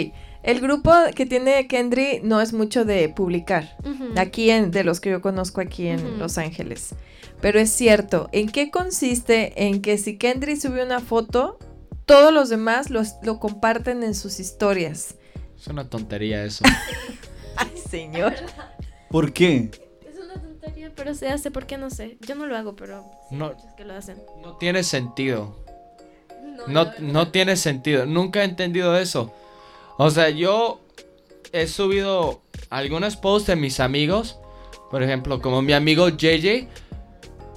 El 0.43 0.61
grupo 0.61 0.93
que 1.15 1.25
tiene 1.27 1.67
Kendry 1.69 2.21
no 2.23 2.41
es 2.41 2.53
mucho 2.53 2.85
de 2.85 3.09
publicar. 3.09 3.77
Aquí 4.17 4.51
en, 4.51 4.71
de 4.71 4.85
los 4.85 5.01
que 5.01 5.11
yo 5.11 5.21
conozco 5.23 5.61
aquí 5.61 5.87
en. 5.89 6.19
Los 6.19 6.37
Ángeles. 6.39 6.95
Pero 7.41 7.59
es 7.59 7.71
cierto, 7.71 8.29
¿en 8.33 8.49
qué 8.51 8.71
consiste? 8.71 9.67
En 9.67 9.81
que 9.83 9.97
si 9.99 10.17
Kendry 10.19 10.57
sube 10.57 10.85
una 10.85 11.01
foto, 11.01 11.59
todos 12.07 12.33
los 12.33 12.49
demás 12.51 12.91
los- 12.91 13.15
lo 13.23 13.39
comparten 13.41 14.03
en 14.03 14.15
sus 14.15 14.39
historias. 14.41 15.15
Es 15.59 15.67
una 15.69 15.89
tontería 15.89 16.45
eso. 16.45 16.65
Ay, 17.57 17.71
señor. 17.89 18.35
¿Por 19.11 19.33
qué? 19.33 19.71
Es 20.09 20.19
una 20.19 20.35
tontería, 20.35 20.93
pero 20.95 21.15
se 21.15 21.29
hace 21.29 21.51
porque 21.51 21.79
no 21.79 21.91
sé. 21.91 22.19
Yo 22.21 22.35
no 22.35 22.47
lo 22.47 22.57
hago, 22.57 22.75
pero 22.77 23.05
sí 23.29 23.37
No. 23.37 23.51
muchos 23.51 23.73
que 23.77 23.85
lo 23.85 23.95
hacen. 23.95 24.21
No 24.43 24.57
tiene 24.57 24.83
sentido. 24.83 25.57
No, 26.67 26.87
no 27.01 27.31
tiene 27.31 27.57
sentido. 27.57 28.07
Nunca 28.07 28.41
he 28.43 28.45
entendido 28.45 28.97
eso. 28.97 29.33
O 29.99 30.11
sea, 30.11 30.31
yo 30.31 30.81
he 31.53 31.67
subido 31.67 32.41
algunos 32.71 33.17
posts 33.17 33.49
de 33.49 33.57
mis 33.57 33.81
amigos. 33.81 34.39
Por 34.91 35.03
ejemplo, 35.03 35.41
como 35.41 35.63
mi 35.63 35.73
amigo 35.73 36.09
JJ. 36.09 36.69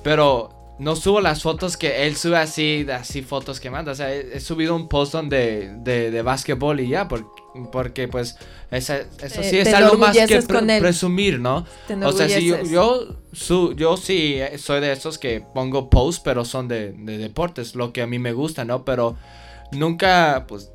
Pero 0.03 0.49
no 0.79 0.95
subo 0.95 1.21
las 1.21 1.41
fotos 1.41 1.75
que 1.77 2.05
él 2.05 2.15
sube 2.15 2.37
así, 2.37 2.83
de 2.83 2.93
así 2.93 3.21
fotos 3.21 3.59
que 3.59 3.69
manda. 3.71 3.91
O 3.91 3.95
sea, 3.95 4.13
he, 4.13 4.37
he 4.37 4.39
subido 4.39 4.75
un 4.75 4.87
post 4.89 5.11
donde 5.13 5.73
de, 5.79 6.11
de 6.11 6.21
básquetbol 6.21 6.79
y 6.79 6.89
ya. 6.89 7.07
por- 7.07 7.25
Porque, 7.71 8.07
pues, 8.07 8.37
esa- 8.69 8.99
eso 8.99 9.41
sí 9.49 9.57
es 9.57 9.67
algo 9.73 9.93
más 9.97 10.15
que 10.27 10.35
pre- 10.47 10.57
presumir, 10.81 11.39
¿no? 11.39 11.65
O 12.07 12.11
sea, 12.11 12.27
sí, 12.39 12.47
yo, 12.47 12.55
yo, 12.71 13.15
su- 13.33 13.73
yo 13.75 13.97
sí 13.97 14.37
soy 14.59 14.79
de 14.81 14.91
esos 14.91 15.17
que 15.17 15.41
pongo 15.55 15.89
posts, 15.89 16.21
pero 16.23 16.45
son 16.45 16.67
de, 16.67 16.91
de 16.93 17.17
deportes, 17.17 17.73
lo 17.73 17.91
que 17.93 18.03
a 18.03 18.07
mí 18.07 18.19
me 18.19 18.33
gusta, 18.33 18.63
¿no? 18.63 18.85
Pero 18.85 19.15
nunca, 19.71 20.45
pues, 20.47 20.71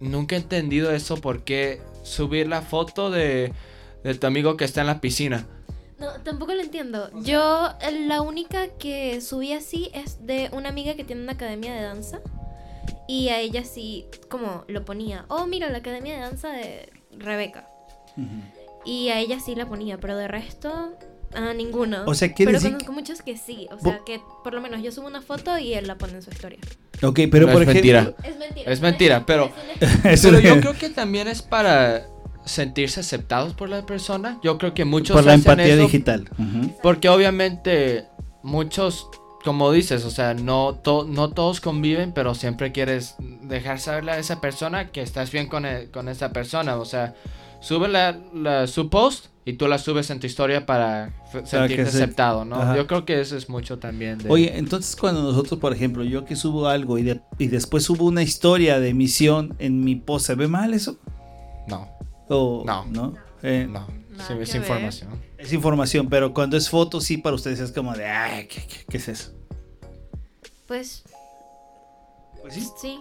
nunca 0.00 0.36
he 0.36 0.38
entendido 0.38 0.90
eso, 0.92 1.16
por 1.16 1.42
qué 1.44 1.80
subir 2.02 2.48
la 2.48 2.62
foto 2.62 3.10
de, 3.10 3.52
de 4.04 4.14
tu 4.14 4.26
amigo 4.26 4.56
que 4.56 4.64
está 4.64 4.80
en 4.82 4.86
la 4.88 5.00
piscina. 5.00 5.46
No, 6.02 6.12
tampoco 6.24 6.52
lo 6.54 6.60
entiendo. 6.60 7.08
Yo, 7.22 7.70
la 8.06 8.20
única 8.22 8.66
que 8.78 9.20
subí 9.20 9.52
así 9.52 9.90
es 9.94 10.26
de 10.26 10.50
una 10.52 10.68
amiga 10.68 10.94
que 10.94 11.04
tiene 11.04 11.22
una 11.22 11.32
academia 11.32 11.72
de 11.72 11.82
danza. 11.82 12.20
Y 13.08 13.28
a 13.28 13.38
ella 13.40 13.64
sí, 13.64 14.06
como 14.28 14.64
lo 14.68 14.84
ponía. 14.84 15.24
Oh, 15.28 15.46
mira, 15.46 15.68
la 15.70 15.78
academia 15.78 16.14
de 16.14 16.20
danza 16.20 16.48
de 16.50 16.88
Rebeca. 17.16 17.68
Y 18.84 19.08
a 19.10 19.18
ella 19.20 19.38
sí 19.38 19.54
la 19.54 19.66
ponía, 19.66 19.98
pero 19.98 20.16
de 20.16 20.26
resto, 20.28 20.96
a 21.34 21.52
ninguno. 21.54 22.02
O 22.06 22.14
sea, 22.14 22.32
quiere 22.32 22.50
pero 22.50 22.58
decir 22.60 22.72
conozco 22.72 22.92
muchos 22.92 23.22
que 23.22 23.36
sí. 23.36 23.68
O 23.70 23.78
sea, 23.78 24.00
que 24.04 24.20
por 24.42 24.54
lo 24.54 24.60
menos 24.60 24.82
yo 24.82 24.90
subo 24.92 25.06
una 25.06 25.22
foto 25.22 25.56
y 25.58 25.74
él 25.74 25.86
la 25.86 25.96
pone 25.98 26.14
en 26.14 26.22
su 26.22 26.30
historia. 26.30 26.58
Ok, 27.02 27.20
pero 27.30 27.46
No 27.46 27.52
por 27.52 27.62
es 27.62 27.68
ejemplo... 27.68 27.92
mentira. 28.02 28.28
Es 28.28 28.38
mentira. 28.38 28.72
Es 28.72 28.80
mentira, 28.80 29.26
pero- 29.26 29.52
Eso 30.04 30.30
Pero 30.30 30.40
yo 30.40 30.60
creo 30.60 30.74
que 30.74 30.88
también 30.90 31.28
es 31.28 31.42
para 31.42 32.06
sentirse 32.44 33.00
aceptados 33.00 33.54
por 33.54 33.68
la 33.68 33.84
persona. 33.86 34.38
Yo 34.42 34.58
creo 34.58 34.74
que 34.74 34.84
muchos 34.84 35.14
por 35.16 35.24
la 35.24 35.34
hacen 35.34 35.50
empatía 35.50 35.74
eso 35.74 35.82
digital. 35.84 36.28
Porque 36.82 37.08
obviamente 37.08 38.04
muchos, 38.42 39.06
como 39.44 39.70
dices, 39.72 40.04
o 40.04 40.10
sea, 40.10 40.34
no, 40.34 40.74
to- 40.82 41.04
no 41.08 41.30
todos 41.30 41.60
conviven, 41.60 42.12
pero 42.12 42.34
siempre 42.34 42.72
quieres 42.72 43.14
dejar 43.42 43.78
saberle 43.78 44.12
a 44.12 44.18
esa 44.18 44.40
persona 44.40 44.90
que 44.90 45.02
estás 45.02 45.30
bien 45.30 45.48
con, 45.48 45.64
e- 45.66 45.88
con 45.90 46.08
esa 46.08 46.32
persona. 46.32 46.76
O 46.76 46.84
sea, 46.84 47.14
sube 47.60 47.88
la, 47.88 48.18
la- 48.34 48.66
su 48.66 48.88
post 48.90 49.26
y 49.44 49.54
tú 49.54 49.66
la 49.66 49.78
subes 49.78 50.10
en 50.10 50.20
tu 50.20 50.26
historia 50.26 50.66
para 50.66 51.12
sentirte 51.44 51.82
aceptado, 51.82 52.44
¿no? 52.44 52.56
Ajá. 52.56 52.76
Yo 52.76 52.86
creo 52.86 53.04
que 53.04 53.20
eso 53.20 53.36
es 53.36 53.48
mucho 53.48 53.78
también 53.78 54.18
de... 54.18 54.30
Oye, 54.30 54.56
entonces 54.56 54.94
cuando 54.94 55.20
nosotros, 55.22 55.58
por 55.58 55.72
ejemplo, 55.72 56.04
yo 56.04 56.24
que 56.24 56.36
subo 56.36 56.68
algo 56.68 56.96
y, 56.98 57.02
de- 57.02 57.20
y 57.38 57.48
después 57.48 57.82
subo 57.84 58.04
una 58.04 58.22
historia 58.22 58.78
de 58.78 58.90
emisión 58.90 59.54
en 59.58 59.82
mi 59.82 59.96
post, 59.96 60.26
¿se 60.26 60.34
ve 60.36 60.46
mal 60.48 60.74
eso? 60.74 60.98
No, 61.66 61.88
O, 62.28 62.62
No. 62.64 62.84
¿no? 62.86 63.14
Eh, 63.42 63.66
no, 63.68 63.86
Nada 64.10 64.26
sí, 64.28 64.34
es 64.40 64.52
ver. 64.52 64.62
información. 64.62 65.10
Es 65.38 65.52
información, 65.52 66.08
pero 66.08 66.32
cuando 66.32 66.56
es 66.56 66.68
foto, 66.70 67.00
sí, 67.00 67.16
para 67.18 67.34
ustedes 67.34 67.58
es 67.60 67.72
como 67.72 67.92
de, 67.94 68.06
ay, 68.06 68.46
¿qué, 68.46 68.64
qué- 68.66 68.84
qué 68.88 68.96
es 68.96 69.08
eso? 69.08 69.32
Pues 70.66 71.02
Pues 72.40 72.54
sí. 72.54 72.68
Sí. 72.80 73.00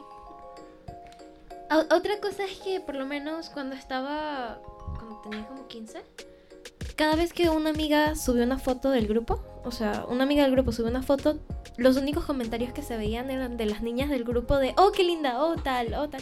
O- 1.72 1.96
otra 1.96 2.20
cosa 2.22 2.44
es 2.46 2.58
que 2.60 2.80
por 2.82 2.96
lo 2.96 3.06
menos 3.06 3.50
cuando 3.50 3.76
estaba, 3.76 4.60
cuando 4.98 5.22
tenía 5.24 5.48
como 5.48 5.68
15, 5.68 6.02
cada 6.96 7.16
vez 7.16 7.34
que 7.34 7.50
una 7.50 7.70
amiga 7.70 8.16
subió 8.16 8.44
una 8.44 8.60
foto 8.60 8.90
del 8.90 9.08
grupo, 9.08 9.42
o 9.64 9.72
sea, 9.72 10.06
una 10.10 10.24
amiga 10.24 10.44
del 10.44 10.52
grupo 10.52 10.72
subió 10.72 10.90
una 10.92 11.02
foto, 11.04 11.40
los 11.78 11.98
únicos 11.98 12.26
comentarios 12.26 12.74
que 12.74 12.82
se 12.82 12.98
veían 12.98 13.30
eran 13.32 13.58
de 13.58 13.66
las 13.66 13.82
niñas 13.82 14.10
del 14.10 14.24
grupo 14.26 14.58
de, 14.58 14.74
oh, 14.78 14.92
qué 14.92 15.04
linda, 15.04 15.42
oh, 15.44 15.56
tal, 15.56 15.94
oh, 15.94 16.10
tal. 16.10 16.22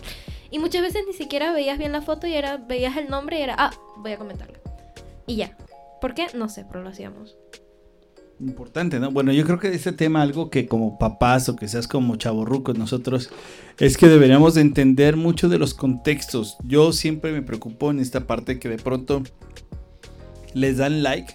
Y 0.51 0.59
muchas 0.59 0.81
veces 0.81 1.03
ni 1.07 1.13
siquiera 1.13 1.51
veías 1.51 1.77
bien 1.77 1.91
la 1.91 2.01
foto 2.01 2.27
y 2.27 2.33
era, 2.33 2.57
veías 2.57 2.97
el 2.97 3.07
nombre 3.09 3.39
y 3.39 3.43
era, 3.43 3.55
ah, 3.57 3.71
voy 3.97 4.11
a 4.11 4.17
comentarla. 4.17 4.59
Y 5.27 5.35
ya. 5.37 5.55
¿Por 6.01 6.13
qué? 6.13 6.27
No 6.33 6.49
sé, 6.49 6.65
pero 6.67 6.83
lo 6.83 6.89
hacíamos. 6.89 7.37
Importante, 8.39 8.99
¿no? 8.99 9.11
Bueno, 9.11 9.33
yo 9.33 9.43
creo 9.45 9.59
que 9.59 9.69
de 9.69 9.75
este 9.75 9.91
tema 9.91 10.21
algo 10.21 10.49
que 10.49 10.65
como 10.65 10.97
papás 10.97 11.49
o 11.49 11.57
que 11.57 11.67
seas 11.67 11.89
como 11.89 12.15
chavorrucos 12.15 12.77
nosotros 12.77 13.29
es 13.79 13.97
que 13.97 14.07
deberíamos 14.07 14.53
de 14.53 14.61
entender 14.61 15.17
mucho 15.17 15.49
de 15.49 15.59
los 15.59 15.73
contextos. 15.73 16.57
Yo 16.63 16.93
siempre 16.93 17.33
me 17.33 17.41
preocupo 17.41 17.91
en 17.91 17.99
esta 17.99 18.27
parte 18.27 18.57
que 18.57 18.69
de 18.69 18.77
pronto 18.77 19.23
les 20.53 20.77
dan 20.77 21.03
like 21.03 21.33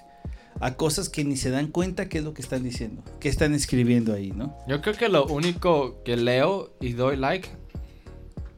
a 0.61 0.75
cosas 0.77 1.11
que 1.11 1.25
ni 1.25 1.37
se 1.37 1.51
dan 1.51 1.67
cuenta 1.67 2.09
qué 2.09 2.19
es 2.19 2.25
lo 2.25 2.33
que 2.33 2.41
están 2.41 2.63
diciendo, 2.63 3.03
qué 3.21 3.29
están 3.29 3.53
escribiendo 3.53 4.15
ahí, 4.15 4.31
¿no? 4.31 4.57
Yo 4.67 4.81
creo 4.81 4.95
que 4.95 5.11
lo 5.11 5.27
único 5.27 6.03
que 6.05 6.17
leo 6.17 6.75
y 6.81 6.95
doy 6.95 7.17
like 7.17 7.51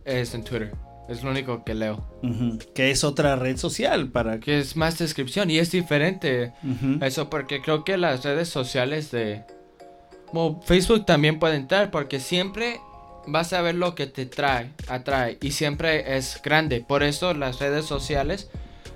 es 0.07 0.35
en 0.35 0.45
Twitter. 0.45 0.73
Es 1.09 1.23
lo 1.23 1.31
único 1.31 1.63
que 1.63 1.75
leo. 1.75 2.05
Que 2.75 2.91
es 2.91 3.05
otra 3.05 3.37
red 3.37 3.57
social 3.57 4.09
para 4.09 4.41
que... 4.41 4.59
Es 4.59 4.77
más 4.77 4.99
descripción 4.99 5.51
y 5.51 5.59
es 5.59 5.71
diferente. 5.71 6.53
Eso 7.01 7.31
porque 7.31 7.61
creo 7.61 7.85
que 7.85 7.97
las 7.97 8.25
redes 8.25 8.49
sociales 8.49 9.11
de 9.13 9.45
Facebook 10.65 11.07
también 11.07 11.39
puede 11.39 11.57
entrar 11.57 11.91
porque 11.91 12.19
siempre 12.19 12.81
vas 13.27 13.53
a 13.53 13.63
ver 13.63 13.75
lo 13.77 13.95
que 13.95 14.07
te 14.07 14.27
trae, 14.27 14.73
atrae 14.89 15.39
y 15.41 15.53
siempre 15.53 16.17
es 16.17 16.41
grande. 16.43 16.85
Por 16.87 17.03
eso 17.03 17.35
las 17.35 17.61
redes 17.61 17.85
sociales, 17.85 18.51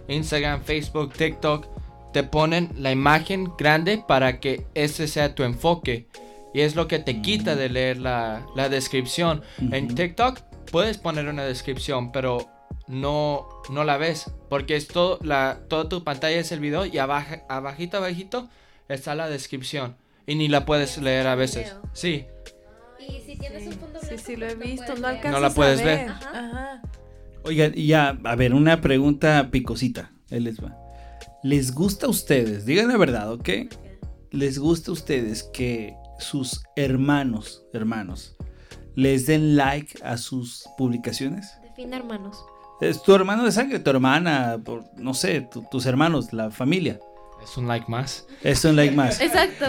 Instagram, 0.08 0.62
Facebook, 0.62 1.12
TikTok, 1.12 1.66
te 2.12 2.24
ponen 2.24 2.70
la 2.76 2.90
imagen 2.90 3.52
grande 3.56 4.02
para 4.06 4.40
que 4.40 4.66
ese 4.74 5.06
sea 5.06 5.36
tu 5.36 5.44
enfoque. 5.44 6.08
Y 6.52 6.62
es 6.62 6.74
lo 6.74 6.88
que 6.88 6.98
te 6.98 7.22
quita 7.22 7.54
de 7.54 7.68
leer 7.68 7.98
la, 7.98 8.44
la 8.56 8.68
descripción. 8.68 9.42
En. 9.70 9.94
TikTok 9.94 10.40
puedes 10.70 10.98
poner 10.98 11.28
una 11.28 11.44
descripción, 11.44 12.12
pero 12.12 12.48
no, 12.88 13.48
no 13.70 13.84
la 13.84 13.96
ves. 13.96 14.30
Porque 14.48 14.76
es 14.76 14.88
todo, 14.88 15.18
la, 15.22 15.60
toda 15.68 15.88
tu 15.88 16.02
pantalla 16.04 16.38
es 16.38 16.52
el 16.52 16.60
video 16.60 16.86
y 16.86 16.98
abajo, 16.98 17.36
abajito, 17.48 17.96
abajito 17.98 18.48
está 18.88 19.14
la 19.14 19.28
descripción. 19.28 19.96
Y 20.26 20.34
ni 20.34 20.48
la 20.48 20.64
puedes 20.64 20.98
leer 20.98 21.26
a 21.26 21.34
veces. 21.34 21.74
Sí. 21.92 22.26
Y 22.98 23.20
si 23.20 23.36
tienes 23.36 23.66
un 23.66 23.72
fondo 23.74 23.98
Sí, 24.00 24.06
blanco, 24.08 24.22
sí, 24.26 24.36
lo 24.36 24.46
he 24.46 24.56
pues 24.56 24.68
visto, 24.70 24.86
puedes 24.86 25.00
no 25.00 25.08
leer. 25.08 25.16
alcanzas 25.16 25.40
No 25.40 25.48
la 25.48 25.54
puedes 25.54 25.80
a 25.80 25.84
ver. 25.84 25.98
ver. 25.98 26.08
Ajá. 26.10 26.30
Ajá. 26.38 26.82
Oigan, 27.44 27.72
y 27.74 27.86
ya, 27.86 28.18
a 28.24 28.36
ver, 28.36 28.52
una 28.54 28.80
pregunta 28.80 29.48
picosita. 29.50 30.12
Ahí 30.30 30.40
les 30.40 30.62
va. 30.62 30.76
¿Les 31.42 31.74
gusta 31.74 32.06
a 32.06 32.10
ustedes? 32.10 32.66
Digan 32.66 32.88
la 32.88 32.98
verdad, 32.98 33.32
¿ok? 33.32 33.48
¿Les 34.30 34.58
gusta 34.58 34.90
a 34.90 34.94
ustedes 34.94 35.42
que 35.42 35.94
sus 36.18 36.62
hermanos, 36.76 37.64
hermanos, 37.72 38.36
les 39.00 39.26
den 39.26 39.57
like 39.57 39.99
a 40.04 40.16
sus 40.16 40.69
publicaciones? 40.76 41.59
Define 41.62 41.97
hermanos. 41.97 42.45
Es 42.80 43.02
tu 43.02 43.14
hermano 43.14 43.45
de 43.45 43.52
sangre, 43.52 43.78
tu 43.78 43.90
hermana, 43.90 44.59
por- 44.64 44.85
no 44.97 45.12
sé, 45.14 45.42
tu- 45.42 45.64
tus 45.71 45.85
hermanos, 45.87 46.33
la 46.33 46.50
familia. 46.50 46.99
Es 47.42 47.57
un 47.57 47.66
like 47.66 47.87
más. 47.88 48.26
Es 48.42 48.64
un 48.66 48.76
like 48.76 48.95
más. 48.95 49.19
Exacto. 49.21 49.64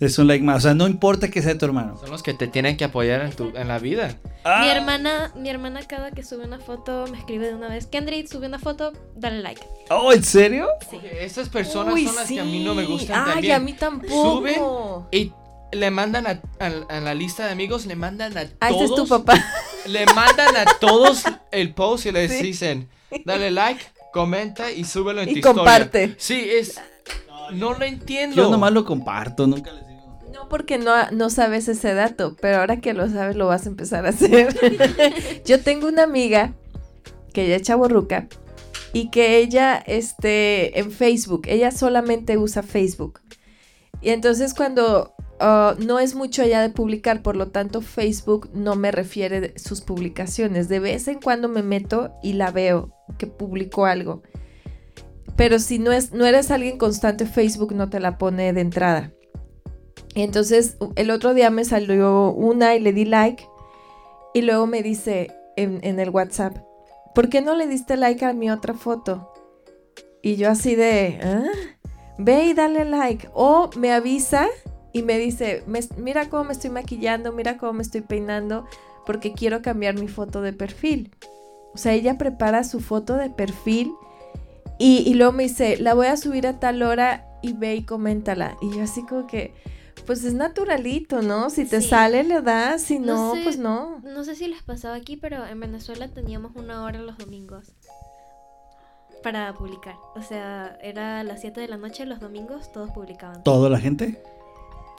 Es 0.00 0.18
un 0.18 0.26
like 0.26 0.44
más. 0.44 0.58
O 0.58 0.60
sea, 0.60 0.74
no 0.74 0.86
importa 0.86 1.30
que 1.30 1.40
sea 1.40 1.56
tu 1.56 1.64
hermano. 1.64 1.96
Son 1.98 2.10
los 2.10 2.22
que 2.22 2.34
te 2.34 2.46
tienen 2.46 2.76
que 2.76 2.84
apoyar 2.84 3.22
en, 3.22 3.32
tu, 3.32 3.52
en 3.56 3.68
la 3.68 3.78
vida. 3.78 4.16
Ah. 4.44 4.60
Mi 4.62 4.68
hermana, 4.70 5.32
mi 5.34 5.48
hermana 5.48 5.80
cada 5.88 6.10
que 6.10 6.22
sube 6.22 6.44
una 6.44 6.58
foto 6.58 7.06
me 7.10 7.16
escribe 7.18 7.46
de 7.48 7.54
una 7.54 7.68
vez. 7.68 7.86
Kendrick 7.86 8.26
sube 8.26 8.46
una 8.46 8.58
foto, 8.58 8.92
dale 9.16 9.40
like. 9.40 9.62
Oh, 9.88 10.12
¿en 10.12 10.22
serio? 10.22 10.68
Oye, 10.92 11.24
Estas 11.24 11.48
personas 11.48 11.94
Uy, 11.94 12.04
son 12.06 12.16
las 12.16 12.28
que 12.28 12.40
a 12.40 12.44
mí 12.44 12.62
no 12.62 12.74
me 12.74 12.84
sí. 12.84 12.92
gustan 12.92 13.24
Ay, 13.26 13.32
también. 13.32 13.54
a 13.54 13.58
mí 13.60 13.72
tampoco. 13.72 14.38
Suben 14.38 14.54
Y 15.10 15.32
le 15.72 15.90
mandan 15.90 16.26
a, 16.26 16.40
a- 16.58 16.96
a 16.96 17.00
la 17.00 17.14
lista 17.14 17.46
de 17.46 17.52
amigos, 17.52 17.86
le 17.86 17.96
mandan 17.96 18.36
a 18.36 18.40
Ah, 18.60 18.70
este 18.70 18.84
todos. 18.86 18.90
es 18.90 18.96
tu 18.96 19.06
papá. 19.08 19.34
Le 19.86 20.04
mandan 20.14 20.54
a 20.58 20.64
todos 20.78 21.22
el 21.52 21.72
post 21.72 22.04
y 22.04 22.12
les 22.12 22.30
Sí. 22.30 22.42
dicen, 22.42 22.88
dale 23.24 23.50
like, 23.50 23.82
comenta 24.12 24.70
y 24.70 24.84
súbelo 24.84 25.22
en 25.22 25.30
Y 25.30 25.32
tu 25.32 25.38
historia. 25.38 25.56
comparte. 25.56 26.14
Sí, 26.18 26.48
es... 26.50 26.78
No 27.54 27.72
lo 27.72 27.84
entiendo. 27.86 28.36
Yo 28.36 28.50
nomás 28.50 28.72
lo 28.72 28.84
comparto, 28.84 29.46
nunca 29.46 29.72
les 29.72 29.88
digo. 29.88 30.18
No 30.34 30.48
porque 30.50 30.76
no, 30.76 30.92
no 31.12 31.30
sabes 31.30 31.66
ese 31.66 31.94
dato, 31.94 32.36
pero 32.42 32.58
ahora 32.58 32.76
que 32.80 32.92
lo 32.92 33.08
sabes 33.08 33.36
lo 33.36 33.46
vas 33.46 33.64
a 33.64 33.70
empezar 33.70 34.04
a 34.04 34.10
hacer. 34.10 34.54
Yo 35.46 35.60
tengo 35.62 35.88
una 35.88 36.02
amiga 36.02 36.52
que 37.32 37.46
ella 37.46 37.56
es 37.56 37.62
chaborruca 37.62 38.28
y 38.92 39.08
que 39.10 39.38
ella 39.38 39.82
este 39.86 40.78
en 40.78 40.92
Facebook, 40.92 41.42
ella 41.46 41.70
solamente 41.70 42.36
usa 42.36 42.62
Facebook. 42.62 43.20
Y 44.02 44.10
entonces 44.10 44.52
cuando 44.54 45.14
uh, 45.40 45.82
no 45.84 45.98
es 45.98 46.14
mucho 46.14 46.42
allá 46.42 46.62
de 46.62 46.70
publicar, 46.70 47.22
por 47.22 47.36
lo 47.36 47.48
tanto 47.48 47.80
Facebook 47.80 48.50
no 48.52 48.76
me 48.76 48.90
refiere 48.90 49.58
sus 49.58 49.80
publicaciones. 49.80 50.68
De 50.68 50.80
vez 50.80 51.08
en 51.08 51.20
cuando 51.20 51.48
me 51.48 51.62
meto 51.62 52.12
y 52.22 52.34
la 52.34 52.50
veo 52.50 52.92
que 53.18 53.26
publicó 53.26 53.86
algo. 53.86 54.22
Pero 55.36 55.58
si 55.58 55.78
no, 55.78 55.92
es, 55.92 56.12
no 56.12 56.26
eres 56.26 56.50
alguien 56.50 56.78
constante, 56.78 57.26
Facebook 57.26 57.74
no 57.74 57.88
te 57.88 58.00
la 58.00 58.18
pone 58.18 58.52
de 58.52 58.60
entrada. 58.60 59.12
Entonces, 60.14 60.76
el 60.96 61.10
otro 61.10 61.34
día 61.34 61.50
me 61.50 61.64
salió 61.64 62.30
una 62.30 62.74
y 62.74 62.80
le 62.80 62.92
di 62.92 63.04
like. 63.04 63.46
Y 64.34 64.42
luego 64.42 64.66
me 64.66 64.82
dice 64.82 65.32
en, 65.56 65.80
en 65.82 65.98
el 65.98 66.10
WhatsApp, 66.10 66.58
¿por 67.14 67.28
qué 67.28 67.40
no 67.40 67.54
le 67.54 67.66
diste 67.66 67.96
like 67.96 68.24
a 68.24 68.32
mi 68.32 68.50
otra 68.50 68.74
foto? 68.74 69.32
Y 70.22 70.36
yo 70.36 70.50
así 70.50 70.74
de, 70.74 71.18
¿ah? 71.22 71.44
ve 72.18 72.44
y 72.46 72.54
dale 72.54 72.84
like. 72.84 73.28
O 73.32 73.70
me 73.76 73.92
avisa 73.92 74.46
y 74.92 75.02
me 75.02 75.18
dice, 75.18 75.62
"Me- 75.66 75.80
mira 75.96 76.28
cómo 76.28 76.44
me 76.44 76.52
estoy 76.52 76.70
maquillando, 76.70 77.32
mira 77.32 77.56
cómo 77.58 77.74
me 77.74 77.82
estoy 77.82 78.00
peinando, 78.02 78.66
porque 79.06 79.32
quiero 79.32 79.62
cambiar 79.62 79.98
mi 79.98 80.08
foto 80.08 80.42
de 80.42 80.52
perfil. 80.52 81.14
O 81.74 81.78
sea, 81.78 81.92
ella 81.92 82.18
prepara 82.18 82.64
su 82.64 82.80
foto 82.80 83.16
de 83.16 83.30
perfil 83.30 83.92
y, 84.78 84.98
y 85.08 85.14
luego 85.14 85.32
me 85.32 85.44
dice, 85.44 85.76
la 85.78 85.94
voy 85.94 86.06
a 86.08 86.16
subir 86.16 86.46
a 86.46 86.58
tal 86.58 86.82
hora 86.82 87.26
y 87.42 87.52
ve 87.52 87.76
y 87.76 87.82
coméntala. 87.84 88.56
Y 88.60 88.74
yo 88.76 88.82
así 88.82 89.04
como 89.06 89.26
que, 89.26 89.54
pues 90.06 90.24
es 90.24 90.34
naturalito, 90.34 91.22
¿no? 91.22 91.50
Si 91.50 91.64
te 91.66 91.80
Sí. 91.80 91.88
sale, 91.88 92.24
le 92.24 92.40
das, 92.42 92.82
si 92.82 92.98
no, 92.98 93.28
No 93.28 93.34
sé. 93.34 93.40
pues 93.44 93.58
no. 93.58 94.00
No 94.00 94.24
sé 94.24 94.34
si 94.34 94.48
les 94.48 94.62
pasaba 94.62 94.94
aquí, 94.96 95.16
pero 95.16 95.46
en 95.46 95.60
Venezuela 95.60 96.08
teníamos 96.08 96.56
una 96.56 96.82
hora 96.82 96.98
los 97.00 97.16
domingos 97.18 97.72
para 99.22 99.52
publicar. 99.54 99.94
O 100.16 100.22
sea, 100.22 100.76
era 100.82 101.20
a 101.20 101.24
las 101.24 101.40
7 101.42 101.60
de 101.60 101.68
la 101.68 101.76
noche 101.76 102.06
los 102.06 102.20
domingos, 102.20 102.72
todos 102.72 102.90
publicaban. 102.90 103.42
¿Toda 103.44 103.68
la 103.68 103.78
gente? 103.78 104.20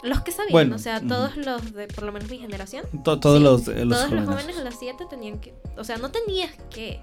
Los 0.04 0.22
que 0.22 0.32
sabían, 0.32 0.52
Bueno, 0.52 0.76
o 0.76 0.80
sea, 0.80 1.00
todos 1.00 1.38
los 1.38 1.74
de 1.74 1.88
por 1.88 2.04
lo 2.06 2.12
menos 2.12 2.30
mi 2.30 2.38
generación. 2.40 2.86
To- 3.04 3.20
todos 3.20 3.38
Sí, 3.38 3.44
los, 3.44 3.68
eh, 3.68 3.86
los 3.86 3.98
todos 4.00 4.12
los 4.12 4.26
jóvenes. 4.26 4.30
jóvenes 4.46 4.58
a 4.58 4.64
las 4.64 4.80
7 4.80 5.06
tenían 5.10 5.40
que, 5.40 5.54
o 5.78 5.84
sea, 5.84 5.98
no 5.98 6.10
tenías 6.10 6.50
que, 6.74 7.00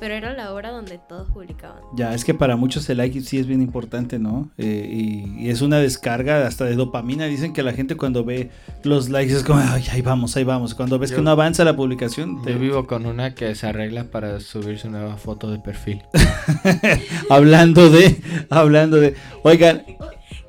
pero 0.00 0.14
era 0.14 0.32
la 0.32 0.52
hora 0.52 0.70
donde 0.70 0.98
todos 1.08 1.28
publicaban. 1.30 1.78
Ya, 1.94 2.14
es 2.14 2.24
que 2.24 2.34
para 2.34 2.56
muchos 2.56 2.88
el 2.90 2.98
like 2.98 3.20
sí 3.20 3.38
es 3.38 3.46
bien 3.46 3.62
importante, 3.62 4.18
¿no? 4.18 4.50
Eh, 4.58 4.88
y, 4.90 5.44
y 5.46 5.50
es 5.50 5.60
una 5.62 5.78
descarga 5.78 6.46
hasta 6.46 6.64
de 6.64 6.74
dopamina. 6.74 7.26
Dicen 7.26 7.52
que 7.52 7.62
la 7.62 7.72
gente 7.72 7.96
cuando 7.96 8.24
ve 8.24 8.50
los 8.82 9.08
likes 9.08 9.34
es 9.34 9.44
como, 9.44 9.60
ay, 9.60 9.84
ahí 9.92 10.02
vamos, 10.02 10.36
ahí 10.36 10.44
vamos. 10.44 10.74
Cuando 10.74 10.98
ves 10.98 11.10
Yo- 11.10 11.16
que 11.16 11.22
no 11.22 11.30
avanza 11.30 11.64
la 11.64 11.76
publicación, 11.76 12.42
te- 12.42 12.52
Yo 12.54 12.58
vivo 12.58 12.86
con 12.88 13.06
una 13.06 13.34
que 13.36 13.54
se 13.54 13.66
arregla 13.68 14.04
para 14.04 14.40
subir 14.40 14.78
su 14.80 14.90
nueva 14.90 15.16
foto 15.16 15.48
de 15.50 15.58
perfil. 15.60 16.02
hablando 17.30 17.90
de, 17.90 18.20
hablando 18.50 18.96
de, 18.98 19.14
oigan, 19.42 19.84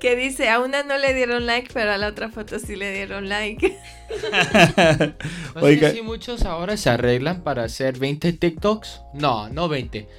Que 0.04 0.18
dice, 0.18 0.50
a 0.50 0.60
una 0.60 0.84
no 0.84 0.98
le 0.98 1.14
dieron 1.14 1.46
like, 1.46 1.70
pero 1.74 1.94
a 1.94 1.98
la 1.98 2.10
otra 2.10 2.28
foto 2.28 2.60
sí 2.60 2.76
le 2.76 2.92
dieron 2.92 3.30
like. 3.30 3.80
Pues 5.54 5.64
Oiga. 5.64 5.92
sí, 5.92 6.02
muchos 6.02 6.44
ahora 6.44 6.76
se 6.76 6.90
arreglan 6.90 7.42
para 7.42 7.64
hacer 7.64 7.98
20 7.98 8.34
TikToks. 8.34 9.02
No, 9.14 9.48
no 9.48 9.70
20. 9.70 10.10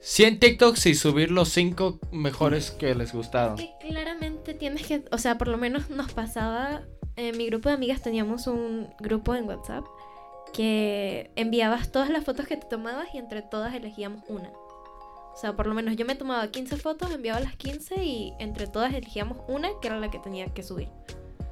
100 0.00 0.38
TikToks 0.38 0.86
y 0.86 0.94
subir 0.94 1.32
los 1.32 1.48
5 1.48 1.98
mejores 2.12 2.70
que 2.70 2.94
les 2.94 3.12
gustaron. 3.12 3.56
Que 3.56 3.74
claramente 3.80 4.54
tienes 4.54 4.86
que, 4.86 5.02
o 5.10 5.18
sea, 5.18 5.38
por 5.38 5.48
lo 5.48 5.58
menos 5.58 5.90
nos 5.90 6.12
pasaba, 6.12 6.82
en 7.16 7.36
mi 7.36 7.46
grupo 7.46 7.68
de 7.68 7.74
amigas 7.74 8.00
teníamos 8.00 8.46
un 8.46 8.94
grupo 9.00 9.34
en 9.34 9.48
WhatsApp 9.48 9.84
que 10.52 11.32
enviabas 11.34 11.90
todas 11.90 12.10
las 12.10 12.24
fotos 12.24 12.46
que 12.46 12.56
te 12.56 12.68
tomabas 12.68 13.08
y 13.12 13.18
entre 13.18 13.42
todas 13.42 13.74
elegíamos 13.74 14.22
una. 14.28 14.52
O 15.34 15.36
sea, 15.36 15.56
por 15.56 15.66
lo 15.66 15.74
menos 15.74 15.96
yo 15.96 16.04
me 16.04 16.14
tomaba 16.14 16.46
15 16.50 16.76
fotos, 16.76 17.10
enviaba 17.10 17.40
las 17.40 17.56
15 17.56 18.04
y 18.04 18.32
entre 18.38 18.66
todas 18.66 18.92
elegíamos 18.92 19.38
una 19.48 19.68
que 19.80 19.88
era 19.88 19.98
la 19.98 20.10
que 20.10 20.18
tenía 20.18 20.46
que 20.46 20.62
subir. 20.62 20.88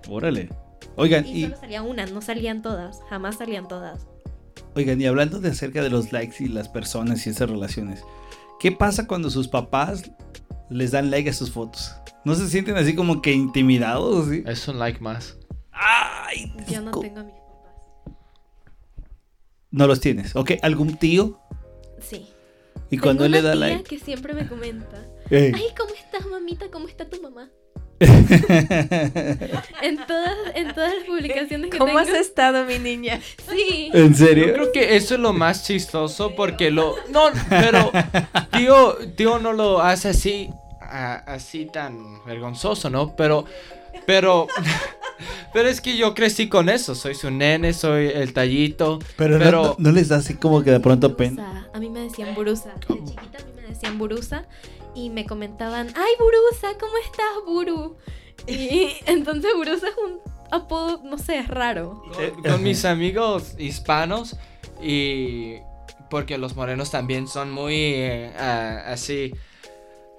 órale. 0.09 0.49
Oigan, 0.97 1.27
Y 1.27 1.31
y, 1.31 1.43
solo 1.45 1.57
salía 1.57 1.83
una, 1.83 2.07
no 2.07 2.21
salían 2.21 2.63
todas, 2.63 3.01
jamás 3.09 3.37
salían 3.37 3.69
todas. 3.69 4.07
oigan, 4.75 5.01
y 5.01 5.07
hablando 5.07 5.41
de 5.41 5.51
acerca 5.51 5.83
de 5.83 5.91
los 5.91 6.13
likes 6.13 6.37
y 6.43 6.49
las 6.49 6.69
personas 6.69 7.27
y 7.27 7.31
esas 7.31 7.49
relaciones, 7.51 8.03
¿qué 8.61 8.73
pasa 8.73 9.07
cuando 9.07 9.31
sus 9.31 9.47
papás 9.49 10.11
les 10.69 10.91
dan 10.91 11.11
like 11.11 11.29
a 11.31 11.33
sus 11.33 11.51
fotos? 11.51 11.95
¿No 12.25 12.35
se 12.35 12.49
sienten 12.49 12.77
así 12.77 12.95
como 12.95 13.23
que 13.23 13.33
intimidados? 13.33 14.29
¿sí? 14.29 14.43
Es 14.47 14.67
un 14.69 14.79
like 14.79 15.01
más. 15.01 15.39
Ay, 15.71 16.53
Yo 16.69 16.81
no 16.83 16.91
tengo 16.93 17.21
a 17.21 17.25
mis 17.25 17.35
papás. 17.35 18.15
no 19.71 19.87
los 19.87 20.01
tienes. 20.01 20.35
Ok, 20.37 20.53
¿algún 20.63 20.97
tío? 20.97 21.39
Sí. 22.01 22.29
Y 22.91 22.99
cuando 22.99 23.25
él 23.25 23.33
Tengo 23.33 23.43
le 23.45 23.49
da 23.49 23.57
una 23.57 23.67
tía 23.67 23.77
like. 23.77 23.89
que 23.97 24.05
siempre 24.05 24.35
me 24.35 24.47
comenta, 24.49 25.05
ay, 25.31 25.65
¿cómo 25.79 25.95
estás, 25.95 26.27
mamita? 26.27 26.67
¿Cómo 26.73 26.89
está 26.89 27.09
tu 27.09 27.21
mamá? 27.23 27.49
En 29.83 29.97
todas, 30.07 30.37
en 30.55 30.75
todas 30.75 30.95
las 30.95 31.05
publicaciones 31.05 31.71
que 31.71 31.79
¿Cómo 31.79 31.93
tengo. 31.97 31.99
has 32.01 32.09
estado, 32.09 32.65
mi 32.65 32.79
niña? 32.79 33.21
Sí. 33.51 33.91
¿En 33.93 34.11
Yo 34.15 34.27
serio? 34.27 34.53
creo 34.55 34.73
que 34.73 34.97
eso 34.97 35.15
es 35.15 35.21
lo 35.21 35.33
más 35.33 35.65
chistoso 35.67 36.35
porque 36.35 36.71
lo... 36.71 36.97
No, 37.11 37.25
pero 37.49 37.91
tío, 38.57 38.97
tío 39.17 39.39
no 39.39 39.53
lo 39.53 39.81
hace 39.81 40.09
así, 40.09 40.51
a- 40.81 41.17
así 41.27 41.67
tan 41.67 42.25
vergonzoso, 42.25 42.91
¿no? 42.91 43.15
Pero, 43.17 43.45
pero, 44.07 44.47
pero 45.53 45.69
es 45.69 45.81
que 45.81 45.97
yo 45.97 46.15
crecí 46.15 46.49
con 46.49 46.69
eso. 46.69 46.95
Soy 46.95 47.15
su 47.15 47.31
nene, 47.31 47.73
soy 47.73 48.07
el 48.09 48.33
tallito. 48.33 48.99
Pero, 49.17 49.39
no- 49.39 49.45
Pero- 49.45 49.63
no, 49.63 49.77
no 49.79 49.93
les 49.93 50.09
da 50.09 50.17
así 50.17 50.35
como 50.35 50.63
que 50.63 50.71
de 50.71 50.81
pronto 50.81 51.17
pena. 51.17 51.69
A 51.75 51.79
mí 51.79 51.89
me 51.89 52.01
decían 52.01 52.35
Burusa. 52.35 52.75
De 52.89 52.97
chiquita 53.05 53.39
a 53.39 53.45
mí 53.47 53.53
me 53.57 53.63
decían 53.63 53.99
Burusa. 53.99 54.45
Y 54.95 55.11
me 55.11 55.25
comentaban, 55.25 55.87
ay, 55.97 56.13
Burusa, 56.19 56.77
¿cómo 56.79 56.93
estás, 57.05 57.45
Buru? 57.47 57.97
Y 58.47 58.91
entonces 59.07 59.51
Burusa 59.57 59.87
es 59.89 59.95
un 59.97 60.19
apodo, 60.51 61.01
no 61.05 61.17
sé, 61.17 61.39
es 61.39 61.47
raro. 61.49 62.03
Con, 62.13 62.43
con 62.43 62.63
mis 62.63 62.85
amigos 62.85 63.55
hispanos 63.59 64.37
y 64.83 65.57
porque 66.11 66.39
los 66.39 66.57
morenos 66.57 66.91
también 66.91 67.29
son 67.29 67.53
muy 67.53 67.75
eh, 67.77 68.33
así 68.37 69.33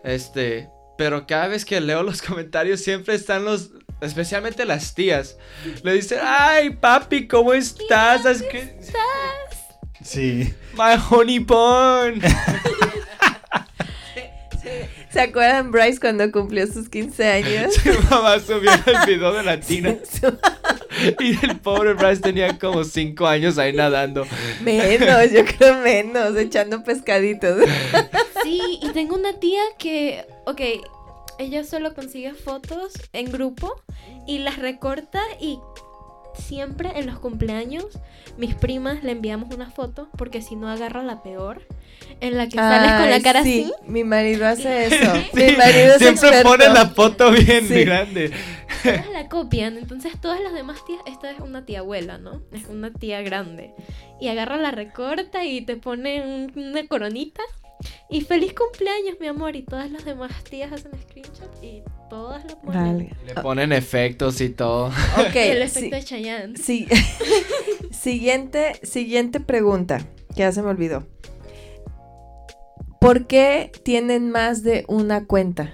este 0.03 0.69
pero 0.97 1.25
cada 1.25 1.47
vez 1.47 1.65
que 1.65 1.81
leo 1.81 2.03
los 2.03 2.21
comentarios 2.27 2.79
siempre 2.81 3.15
están 3.15 3.43
los 3.43 3.71
especialmente 4.01 4.65
las 4.65 4.93
tías 4.93 5.37
le 5.83 5.93
dicen 5.93 6.19
ay 6.21 6.71
papi 6.71 7.27
cómo 7.27 7.53
estás 7.53 8.25
Es 8.25 8.41
que- 8.43 8.75
Sí. 10.03 10.53
my 10.73 10.95
honey 11.09 11.39
bun 11.39 12.21
¿Se 15.11 15.19
acuerdan 15.19 15.71
Bryce 15.71 15.99
cuando 15.99 16.31
cumplió 16.31 16.65
sus 16.67 16.87
15 16.87 17.27
años? 17.27 17.73
su 17.75 17.89
mamá 18.09 18.39
subió 18.39 18.71
el 18.85 19.05
video 19.05 19.33
de 19.33 19.43
la 19.43 19.59
tina 19.59 19.95
y 21.19 21.45
el 21.45 21.59
pobre 21.59 21.93
Bryce 21.95 22.21
tenía 22.21 22.57
como 22.57 22.83
5 22.85 23.27
años 23.27 23.57
ahí 23.57 23.73
nadando 23.73 24.25
menos, 24.61 25.31
yo 25.31 25.43
creo 25.45 25.77
menos, 25.79 26.37
echando 26.37 26.83
pescaditos. 26.83 27.61
Sí, 28.43 28.61
y 28.81 28.89
tengo 28.91 29.15
una 29.15 29.33
tía 29.39 29.61
que, 29.77 30.25
ok, 30.45 30.61
ella 31.41 31.63
solo 31.63 31.93
consigue 31.93 32.33
fotos 32.33 32.93
en 33.13 33.31
grupo 33.31 33.81
y 34.27 34.39
las 34.39 34.57
recorta 34.59 35.21
y 35.39 35.59
siempre 36.35 36.91
en 36.95 37.07
los 37.07 37.19
cumpleaños 37.19 37.85
mis 38.37 38.55
primas 38.55 39.03
le 39.03 39.11
enviamos 39.11 39.53
una 39.53 39.69
foto 39.69 40.09
porque 40.17 40.41
si 40.41 40.55
no 40.55 40.69
agarra 40.69 41.03
la 41.03 41.21
peor 41.23 41.61
en 42.21 42.37
la 42.37 42.47
que 42.47 42.55
sales 42.55 42.93
con 42.93 43.09
la 43.09 43.21
cara 43.21 43.43
sí, 43.43 43.63
así. 43.69 43.73
Mi 43.91 44.03
marido 44.05 44.47
hace 44.47 44.85
eso. 44.85 45.13
Sí, 45.15 45.29
mi 45.33 45.55
marido 45.57 45.93
es 45.93 45.97
siempre 45.97 46.29
experto. 46.29 46.49
pone 46.49 46.69
la 46.69 46.87
foto 46.89 47.31
bien 47.31 47.67
Sí. 47.67 47.83
grande 47.83 48.31
Todas 48.83 49.09
la 49.11 49.27
copian, 49.29 49.77
entonces 49.77 50.19
todas 50.19 50.39
las 50.39 50.53
demás 50.53 50.83
tías, 50.85 51.01
esta 51.05 51.29
es 51.29 51.39
una 51.39 51.65
tía 51.65 51.79
abuela, 51.79 52.17
¿no? 52.17 52.41
Es 52.51 52.65
una 52.65 52.91
tía 52.91 53.21
grande. 53.21 53.75
Y 54.19 54.29
agarra 54.29 54.57
la 54.57 54.71
recorta 54.71 55.43
y 55.45 55.61
te 55.61 55.75
pone 55.75 56.21
un- 56.25 56.51
una 56.57 56.87
coronita. 56.87 57.43
Y 58.09 58.21
feliz 58.21 58.53
cumpleaños, 58.53 59.15
mi 59.19 59.27
amor. 59.27 59.55
Y 59.55 59.63
todas 59.63 59.89
las 59.91 60.03
demás 60.05 60.31
tías 60.43 60.71
hacen 60.71 60.91
screenshot 61.01 61.63
y 61.63 61.81
todas 62.09 62.43
lo 62.45 62.59
ponen. 62.59 62.97
Vale. 62.97 63.15
Le 63.25 63.33
ponen 63.35 63.71
efectos 63.73 64.41
y 64.41 64.49
todo. 64.49 64.87
Ok, 65.17 65.35
El 65.35 65.69
sí- 65.69 65.79
efecto 65.79 65.95
de 65.95 66.03
Chayanne. 66.03 66.57
sí. 66.57 66.87
siguiente, 67.91 68.73
siguiente 68.83 69.39
pregunta, 69.39 69.99
que 70.35 70.39
ya 70.41 70.51
se 70.51 70.61
me 70.61 70.69
olvidó. 70.69 71.07
¿Por 72.99 73.25
qué 73.27 73.71
tienen 73.83 74.29
más 74.29 74.61
de 74.63 74.85
una 74.87 75.25
cuenta? 75.25 75.73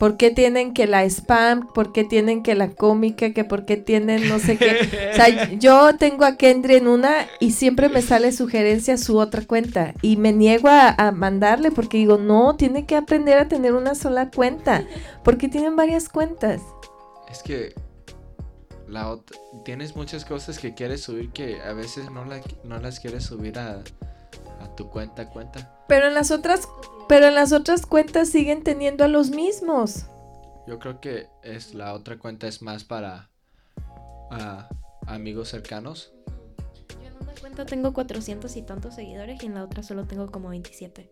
¿Por 0.00 0.16
qué 0.16 0.30
tienen 0.30 0.72
que 0.72 0.86
la 0.86 1.04
spam? 1.04 1.68
¿Por 1.74 1.92
qué 1.92 2.04
tienen 2.04 2.42
que 2.42 2.54
la 2.54 2.70
cómica? 2.70 3.32
¿Que 3.34 3.44
por 3.44 3.66
qué 3.66 3.76
tienen 3.76 4.28
no 4.30 4.38
sé 4.38 4.56
qué? 4.56 5.10
O 5.12 5.14
sea, 5.14 5.52
yo 5.58 5.94
tengo 5.98 6.24
a 6.24 6.36
Kendry 6.38 6.76
en 6.76 6.88
una 6.88 7.26
y 7.38 7.52
siempre 7.52 7.90
me 7.90 8.00
sale 8.00 8.32
sugerencia 8.32 8.94
a 8.94 8.96
su 8.96 9.18
otra 9.18 9.42
cuenta. 9.46 9.92
Y 10.00 10.16
me 10.16 10.32
niego 10.32 10.68
a, 10.68 10.88
a 10.88 11.12
mandarle 11.12 11.70
porque 11.70 11.98
digo, 11.98 12.16
no, 12.16 12.56
tiene 12.56 12.86
que 12.86 12.96
aprender 12.96 13.38
a 13.38 13.46
tener 13.48 13.74
una 13.74 13.94
sola 13.94 14.30
cuenta. 14.30 14.84
Porque 15.22 15.48
tienen 15.48 15.76
varias 15.76 16.08
cuentas. 16.08 16.62
Es 17.30 17.42
que 17.42 17.74
la 18.88 19.06
ot- 19.12 19.38
tienes 19.64 19.94
muchas 19.94 20.24
cosas 20.24 20.58
que 20.58 20.72
quieres 20.74 21.02
subir 21.02 21.30
que 21.30 21.60
a 21.60 21.74
veces 21.74 22.10
no, 22.10 22.24
la- 22.24 22.40
no 22.64 22.78
las 22.80 23.00
quieres 23.00 23.24
subir 23.24 23.58
a, 23.58 23.82
a 24.62 24.74
tu 24.76 24.88
cuenta 24.88 25.28
cuenta. 25.28 25.84
Pero 25.88 26.06
en 26.08 26.14
las 26.14 26.30
otras, 26.30 26.66
pero 27.10 27.26
en 27.26 27.34
las 27.34 27.50
otras 27.52 27.86
cuentas 27.86 28.28
siguen 28.28 28.62
teniendo 28.62 29.02
a 29.02 29.08
los 29.08 29.30
mismos. 29.30 30.04
Yo 30.68 30.78
creo 30.78 31.00
que 31.00 31.26
es 31.42 31.74
la 31.74 31.92
otra 31.92 32.20
cuenta 32.20 32.46
es 32.46 32.62
más 32.62 32.84
para 32.84 33.28
ah, 34.30 34.68
amigos 35.08 35.48
cercanos. 35.48 36.12
Yo 36.88 37.08
en 37.08 37.16
una 37.20 37.32
cuenta 37.40 37.66
tengo 37.66 37.92
400 37.92 38.54
y 38.54 38.62
tantos 38.62 38.94
seguidores 38.94 39.42
y 39.42 39.46
en 39.46 39.54
la 39.54 39.64
otra 39.64 39.82
solo 39.82 40.04
tengo 40.04 40.30
como 40.30 40.50
27. 40.50 41.10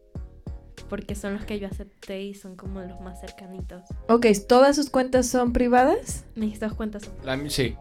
Porque 0.89 1.17
son 1.17 1.35
los 1.35 1.45
que 1.45 1.59
yo 1.59 1.67
acepté 1.67 2.23
y 2.23 2.35
son 2.35 2.55
como 2.55 2.81
los 2.83 3.01
más 3.01 3.21
cercanitos. 3.21 3.83
Ok, 4.09 4.27
¿todas 4.49 4.77
sus 4.77 4.91
cuentas 4.91 5.27
son 5.27 5.53
privadas? 5.53 6.27
Mis 6.37 6.61
dos 6.61 6.75
cuentas 6.75 7.03
son. 7.03 7.15
La 7.25 7.37
mi- 7.37 7.51
sí. 7.51 7.77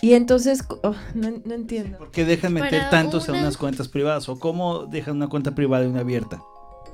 Y 0.00 0.14
entonces, 0.14 0.64
oh, 0.82 0.94
no, 1.12 1.32
no 1.44 1.52
entiendo. 1.52 1.98
¿Por 1.98 2.12
qué 2.12 2.24
dejan 2.24 2.54
meter 2.54 2.70
Para 2.78 2.88
tantos 2.88 3.28
en 3.28 3.34
una- 3.34 3.42
unas 3.42 3.58
cuentas 3.58 3.88
privadas? 3.88 4.26
¿O 4.30 4.38
cómo 4.38 4.86
dejan 4.86 5.16
una 5.16 5.28
cuenta 5.28 5.54
privada 5.54 5.84
y 5.84 5.88
una 5.88 6.00
abierta? 6.00 6.40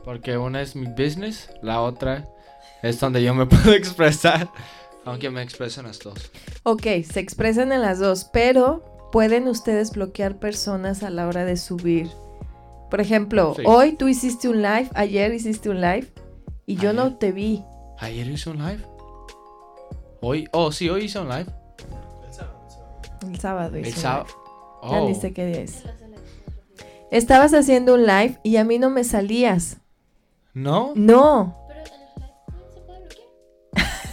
Porque 0.04 0.36
una 0.36 0.60
es 0.62 0.76
mi 0.76 0.86
business, 0.86 1.50
la 1.62 1.80
otra 1.80 2.28
es 2.82 3.00
donde 3.00 3.22
yo 3.22 3.34
me 3.34 3.46
puedo 3.46 3.72
expresar. 3.72 4.48
Aunque 5.06 5.28
me 5.30 5.42
expreso 5.42 5.80
en 5.80 5.86
las 5.86 5.98
dos. 5.98 6.14
Ok, 6.62 6.82
se 7.10 7.20
expresan 7.20 7.72
en 7.72 7.82
las 7.82 7.98
dos, 7.98 8.24
pero 8.32 9.08
pueden 9.12 9.48
ustedes 9.48 9.92
bloquear 9.92 10.38
personas 10.38 11.02
a 11.02 11.10
la 11.10 11.26
hora 11.28 11.44
de 11.44 11.56
subir. 11.58 12.08
Por 12.90 13.00
ejemplo, 13.00 13.54
Sí. 13.56 13.62
hoy 13.66 13.92
tú 13.96 14.08
hiciste 14.08 14.48
un 14.48 14.62
live, 14.62 14.88
ayer 14.94 15.32
hiciste 15.34 15.68
un 15.68 15.80
live 15.80 16.06
y 16.66 16.76
yo 16.76 16.92
no 16.94 17.16
te 17.16 17.32
vi. 17.32 17.62
¿Ayer 17.98 18.28
hice 18.28 18.50
un 18.50 18.58
live? 18.58 18.82
Hoy, 20.20 20.48
oh, 20.52 20.72
sí, 20.72 20.88
hoy 20.88 21.04
hice 21.04 21.18
un 21.18 21.28
live. 21.28 21.46
El 23.22 23.38
sábado 23.40 23.78
hice 23.78 23.88
El 23.88 23.94
sábado. 23.94 24.26
Ya 24.82 24.88
Oh, 25.00 25.08
ni 25.08 25.14
sé 25.14 25.32
qué 25.32 25.46
día 25.46 25.60
es. 25.62 25.82
Estabas 27.10 27.52
haciendo 27.54 27.94
un 27.94 28.06
live 28.06 28.38
y 28.42 28.56
a 28.56 28.64
mí 28.64 28.78
no 28.78 28.90
me 28.90 29.04
salías. 29.04 29.78
¿No? 30.54 30.92
No. 30.94 31.66
Pero 31.68 31.80
en 31.80 31.86
los 31.90 32.16
lives 32.16 32.44
también 32.46 32.72
se 32.72 32.80
puede 32.80 33.00
bloquear. 33.00 33.28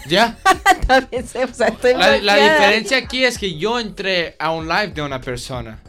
Ya. 0.08 0.38
También 0.88 1.28
sé, 1.28 1.44
o 1.46 1.54
sea, 1.54 1.68
estoy 1.68 1.94
La, 1.94 2.18
la 2.18 2.36
diferencia 2.36 2.98
aquí 2.98 3.24
es 3.24 3.38
que 3.38 3.56
yo 3.58 3.80
entré 3.80 4.36
a 4.40 4.52
un 4.52 4.68
live 4.68 4.88
de 4.90 5.02
una 5.04 5.22
persona. 5.22 5.82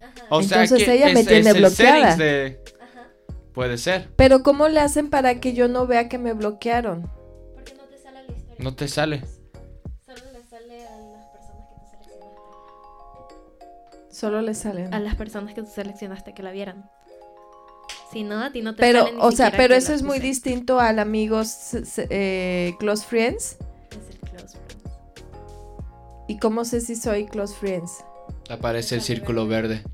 Ajá. 0.00 0.12
O 0.30 0.42
sea 0.42 0.62
Entonces 0.64 0.86
que 0.86 0.94
ella 0.94 1.06
me 1.14 1.20
es- 1.20 1.26
tiene 1.26 1.48
es 1.50 1.54
el 1.56 1.60
bloqueada. 1.62 2.16
settings 2.16 2.18
de- 2.18 2.60
Ajá. 2.80 3.08
Puede 3.54 3.78
ser. 3.78 4.10
Pero 4.16 4.42
¿cómo 4.42 4.68
le 4.68 4.80
hacen 4.80 5.08
para 5.10 5.40
que 5.40 5.54
yo 5.54 5.68
no 5.68 5.86
vea 5.86 6.08
que 6.08 6.18
me 6.18 6.32
bloquearon? 6.34 7.10
Porque 7.54 7.74
no 7.74 7.84
te 7.84 7.98
sale 7.98 8.22
la 8.26 8.32
historia. 8.36 8.56
No 8.58 8.74
te 8.74 8.88
sale. 8.88 9.22
Solo 10.04 10.32
le 10.32 10.42
sale 10.44 10.86
a 10.86 10.96
las 10.96 11.26
personas 11.30 11.68
que 11.68 11.76
tú 11.76 11.86
seleccionaste. 11.90 14.14
Solo 14.14 14.42
le 14.42 14.54
salen. 14.54 14.92
A 14.94 15.00
las 15.00 15.14
personas 15.14 15.54
que 15.54 15.62
tú 15.62 15.68
seleccionaste 15.72 16.34
que 16.34 16.42
la 16.42 16.50
vieran. 16.50 16.90
Si 18.12 18.24
no, 18.24 18.42
a 18.42 18.50
ti 18.50 18.60
no 18.60 18.74
te 18.74 18.80
Pero, 18.80 19.00
sale 19.00 19.12
ni 19.12 19.18
o 19.22 19.30
sea, 19.30 19.52
pero 19.52 19.74
eso 19.74 19.92
es 19.92 20.02
muy 20.02 20.18
distinto 20.18 20.80
al 20.80 20.98
amigos 20.98 21.76
eh, 21.96 22.72
close 22.78 23.04
friends. 23.06 23.56
Es 23.90 24.14
el 24.14 24.18
close 24.30 24.58
friends. 24.58 24.94
¿Y 26.26 26.38
cómo 26.38 26.64
sé 26.64 26.80
si 26.80 26.96
soy 26.96 27.26
close 27.26 27.54
friends? 27.54 28.04
Aparece 28.48 28.96
el 28.96 29.02
círculo 29.02 29.46
verde. 29.46 29.84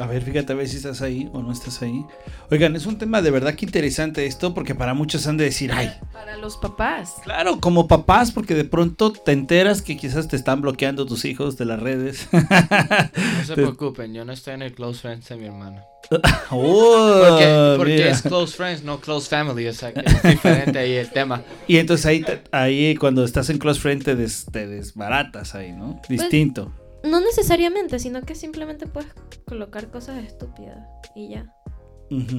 A 0.00 0.06
ver, 0.06 0.22
fíjate 0.22 0.52
a 0.52 0.56
ver 0.56 0.68
si 0.68 0.76
estás 0.76 1.02
ahí 1.02 1.28
o 1.32 1.42
no 1.42 1.50
estás 1.50 1.82
ahí. 1.82 2.04
Oigan, 2.52 2.76
es 2.76 2.86
un 2.86 2.98
tema 2.98 3.20
de 3.20 3.32
verdad 3.32 3.54
que 3.54 3.64
interesante 3.66 4.26
esto 4.26 4.54
porque 4.54 4.74
para 4.76 4.94
muchos 4.94 5.26
han 5.26 5.36
de 5.36 5.44
decir, 5.44 5.72
ay, 5.72 5.90
Para 6.12 6.36
los 6.36 6.56
papás. 6.56 7.14
claro, 7.24 7.58
como 7.58 7.88
papás, 7.88 8.30
porque 8.30 8.54
de 8.54 8.64
pronto 8.64 9.12
te 9.12 9.32
enteras 9.32 9.82
que 9.82 9.96
quizás 9.96 10.28
te 10.28 10.36
están 10.36 10.60
bloqueando 10.60 11.04
tus 11.04 11.24
hijos 11.24 11.56
de 11.56 11.64
las 11.64 11.80
redes. 11.80 12.28
No 12.32 13.44
se 13.44 13.54
preocupen, 13.54 14.14
yo 14.14 14.24
no 14.24 14.32
estoy 14.32 14.54
en 14.54 14.62
el 14.62 14.72
close 14.72 15.00
friends 15.00 15.28
de 15.28 15.36
mi 15.36 15.46
hermano. 15.46 15.82
Oh, 16.50 17.22
Porque, 17.28 17.74
porque 17.76 18.08
es 18.08 18.22
close 18.22 18.56
friends, 18.56 18.82
no 18.82 19.00
close 19.00 19.28
family. 19.28 19.66
O 19.68 19.72
sea, 19.74 19.92
que 19.92 20.00
es 20.00 20.22
diferente 20.22 20.78
ahí 20.78 20.92
el 20.94 21.10
tema. 21.10 21.42
Y 21.66 21.76
entonces 21.76 22.06
ahí, 22.06 22.20
te- 22.22 22.42
ahí 22.52 22.94
cuando 22.96 23.24
estás 23.24 23.50
en 23.50 23.58
close 23.58 23.78
friend 23.80 24.02
te, 24.04 24.16
des- 24.16 24.46
te 24.50 24.66
desbaratas 24.66 25.54
ahí, 25.54 25.72
¿no? 25.72 26.00
Pues, 26.06 26.20
Distinto. 26.20 26.72
No 27.04 27.20
necesariamente, 27.20 27.98
sino 27.98 28.22
que 28.22 28.34
simplemente 28.34 28.86
puedes 28.86 29.12
colocar 29.46 29.90
cosas 29.90 30.22
estúpidas 30.24 30.78
y 31.14 31.28
ya. 31.30 31.52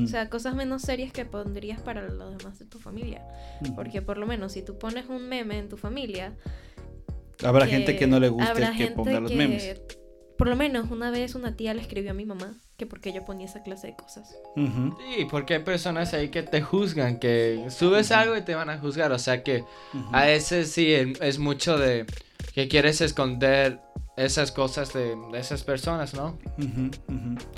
O 0.03 0.07
sea, 0.07 0.29
cosas 0.29 0.55
menos 0.55 0.81
serias 0.81 1.11
que 1.13 1.25
pondrías 1.25 1.79
para 1.79 2.01
los 2.01 2.37
demás 2.37 2.57
de 2.57 2.65
tu 2.65 2.79
familia. 2.79 3.23
Porque 3.75 4.01
por 4.01 4.17
lo 4.17 4.25
menos 4.25 4.53
si 4.53 4.63
tú 4.63 4.77
pones 4.79 5.07
un 5.09 5.27
meme 5.29 5.59
en 5.59 5.69
tu 5.69 5.77
familia... 5.77 6.35
Habrá 7.43 7.67
gente 7.67 7.95
que 7.95 8.07
no 8.07 8.19
le 8.19 8.29
guste 8.29 8.53
que 8.77 8.87
ponga 8.87 9.19
los 9.19 9.31
que- 9.31 9.37
memes. 9.37 9.81
Por 10.37 10.47
lo 10.47 10.55
menos 10.55 10.89
una 10.89 11.11
vez 11.11 11.35
una 11.35 11.55
tía 11.57 11.73
le 11.73 11.81
escribió 11.81 12.11
a 12.11 12.13
mi 12.13 12.25
mamá 12.25 12.53
que 12.77 12.85
porque 12.85 13.11
yo 13.11 13.25
ponía 13.25 13.45
esa 13.45 13.61
clase 13.61 13.87
de 13.87 13.95
cosas. 13.97 14.33
Sí, 14.55 15.25
porque 15.29 15.55
hay 15.55 15.63
personas 15.63 16.13
ahí 16.13 16.29
que 16.29 16.43
te 16.43 16.61
juzgan, 16.61 17.19
que 17.19 17.65
subes 17.69 18.11
algo 18.11 18.37
y 18.37 18.41
te 18.41 18.55
van 18.55 18.69
a 18.69 18.77
juzgar. 18.79 19.11
O 19.11 19.19
sea 19.19 19.43
que 19.43 19.63
a 20.13 20.25
veces 20.25 20.71
sí 20.71 20.93
es- 20.93 21.19
es 21.21 21.39
mucho 21.39 21.77
de 21.77 22.05
que 22.53 22.69
quieres 22.69 23.01
esconder 23.01 23.81
esas 24.19 24.51
cosas 24.51 24.91
de, 24.93 25.15
esas 25.33 25.63
personas, 25.63 26.13
¿no? 26.13 26.37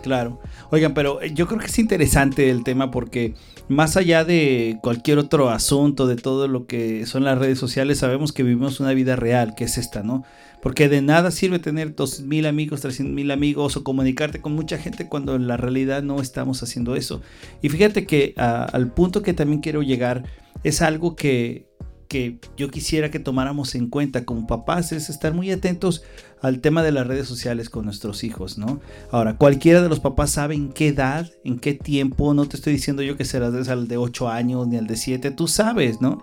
Claro. 0.04 0.40
Oigan, 0.70 0.94
pero 0.94 1.22
eh, 1.22 1.32
yo 1.34 1.48
creo 1.48 1.60
que 1.60 1.66
es 1.66 1.80
interesante 1.80 2.50
el 2.52 2.64
tema 2.64 2.92
porque 2.92 3.34
más 3.68 3.98
allá 3.98 4.24
de 4.24 4.78
cualquier 4.84 5.18
otro 5.18 5.50
asunto, 5.50 6.06
de 6.06 6.16
todo 6.16 6.48
lo 6.48 6.68
que 6.68 7.06
son 7.08 7.24
las 7.24 7.40
redes 7.40 7.58
sociales, 7.58 7.98
sabemos 7.98 8.32
que 8.32 8.44
vivimos 8.44 8.80
una 8.80 8.94
vida 8.94 9.16
real, 9.16 9.56
que 9.56 9.64
es 9.64 9.78
esta, 9.80 10.04
¿no? 10.04 10.24
Porque 10.62 10.88
de 10.88 11.02
nada 11.02 11.32
sirve 11.32 11.58
tener 11.58 11.96
dos 11.96 12.22
mil 12.22 12.46
amigos, 12.46 12.82
trescientos 12.82 13.16
mil 13.16 13.32
amigos 13.32 13.76
o 13.76 13.84
comunicarte 13.84 14.40
con 14.40 14.54
mucha 14.54 14.78
gente 14.78 15.10
cuando 15.10 15.36
en 15.36 15.48
la 15.48 15.58
realidad 15.58 16.04
no 16.04 16.22
estamos 16.22 16.62
haciendo 16.62 16.96
eso. 16.96 17.22
Y 17.64 17.70
fíjate 17.70 18.06
que 18.06 18.36
ah, 18.38 18.68
al 18.72 18.94
punto 18.94 19.24
que 19.24 19.34
también 19.34 19.62
quiero 19.62 19.82
llegar 19.82 20.26
es 20.64 20.84
algo 20.84 21.16
que, 21.16 21.71
que 22.12 22.40
yo 22.58 22.70
quisiera 22.70 23.10
que 23.10 23.20
tomáramos 23.20 23.74
en 23.74 23.88
cuenta 23.90 24.26
como 24.26 24.46
papás, 24.46 24.92
es 24.92 25.10
estar 25.10 25.34
muy 25.34 25.50
atentos 25.50 26.04
al 26.42 26.60
tema 26.60 26.84
de 26.84 26.92
las 26.92 27.08
redes 27.08 27.26
sociales 27.26 27.70
con 27.70 27.86
nuestros 27.86 28.26
hijos, 28.26 28.58
¿no? 28.58 28.82
Ahora, 29.12 29.38
cualquiera 29.38 29.82
de 29.82 29.88
los 29.88 30.02
papás 30.02 30.32
sabe 30.32 30.56
en 30.56 30.74
qué 30.74 30.90
edad, 30.90 31.30
en 31.46 31.58
qué 31.58 31.74
tiempo, 31.74 32.34
no 32.34 32.46
te 32.50 32.58
estoy 32.58 32.74
diciendo 32.74 33.02
yo 33.02 33.16
que 33.16 33.24
serás 33.24 33.70
al 33.70 33.88
de 33.88 33.96
8 33.96 34.28
años 34.28 34.68
ni 34.68 34.76
al 34.76 34.88
de 34.88 34.98
7, 34.98 35.32
tú 35.32 35.48
sabes, 35.48 36.02
¿no? 36.02 36.22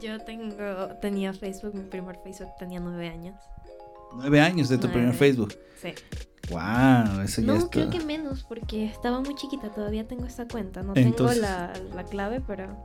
Yo 0.00 0.20
tengo, 0.20 0.54
tenía 1.02 1.32
Facebook, 1.32 1.74
mi 1.74 1.82
primer 1.82 2.16
Facebook 2.22 2.50
tenía 2.60 2.78
nueve 2.78 3.08
años. 3.08 3.34
9 4.18 4.40
años 4.40 4.68
de 4.68 4.78
tu 4.78 4.88
primer. 4.88 5.14
Facebook. 5.14 5.54
Sí. 5.82 5.88
Wow, 6.50 7.22
eso 7.24 7.40
ya 7.42 7.46
No, 7.48 7.54
está. 7.56 7.70
creo 7.70 7.90
que 7.90 8.00
menos, 8.04 8.44
porque 8.44 8.84
estaba 8.84 9.20
muy 9.20 9.34
chiquita, 9.34 9.70
todavía 9.70 10.06
tengo 10.06 10.26
esa 10.26 10.46
cuenta. 10.46 10.82
No 10.84 10.92
Entonces- 10.94 11.40
tengo 11.40 11.46
la, 11.48 11.72
la 11.94 12.04
clave, 12.04 12.40
pero 12.46 12.76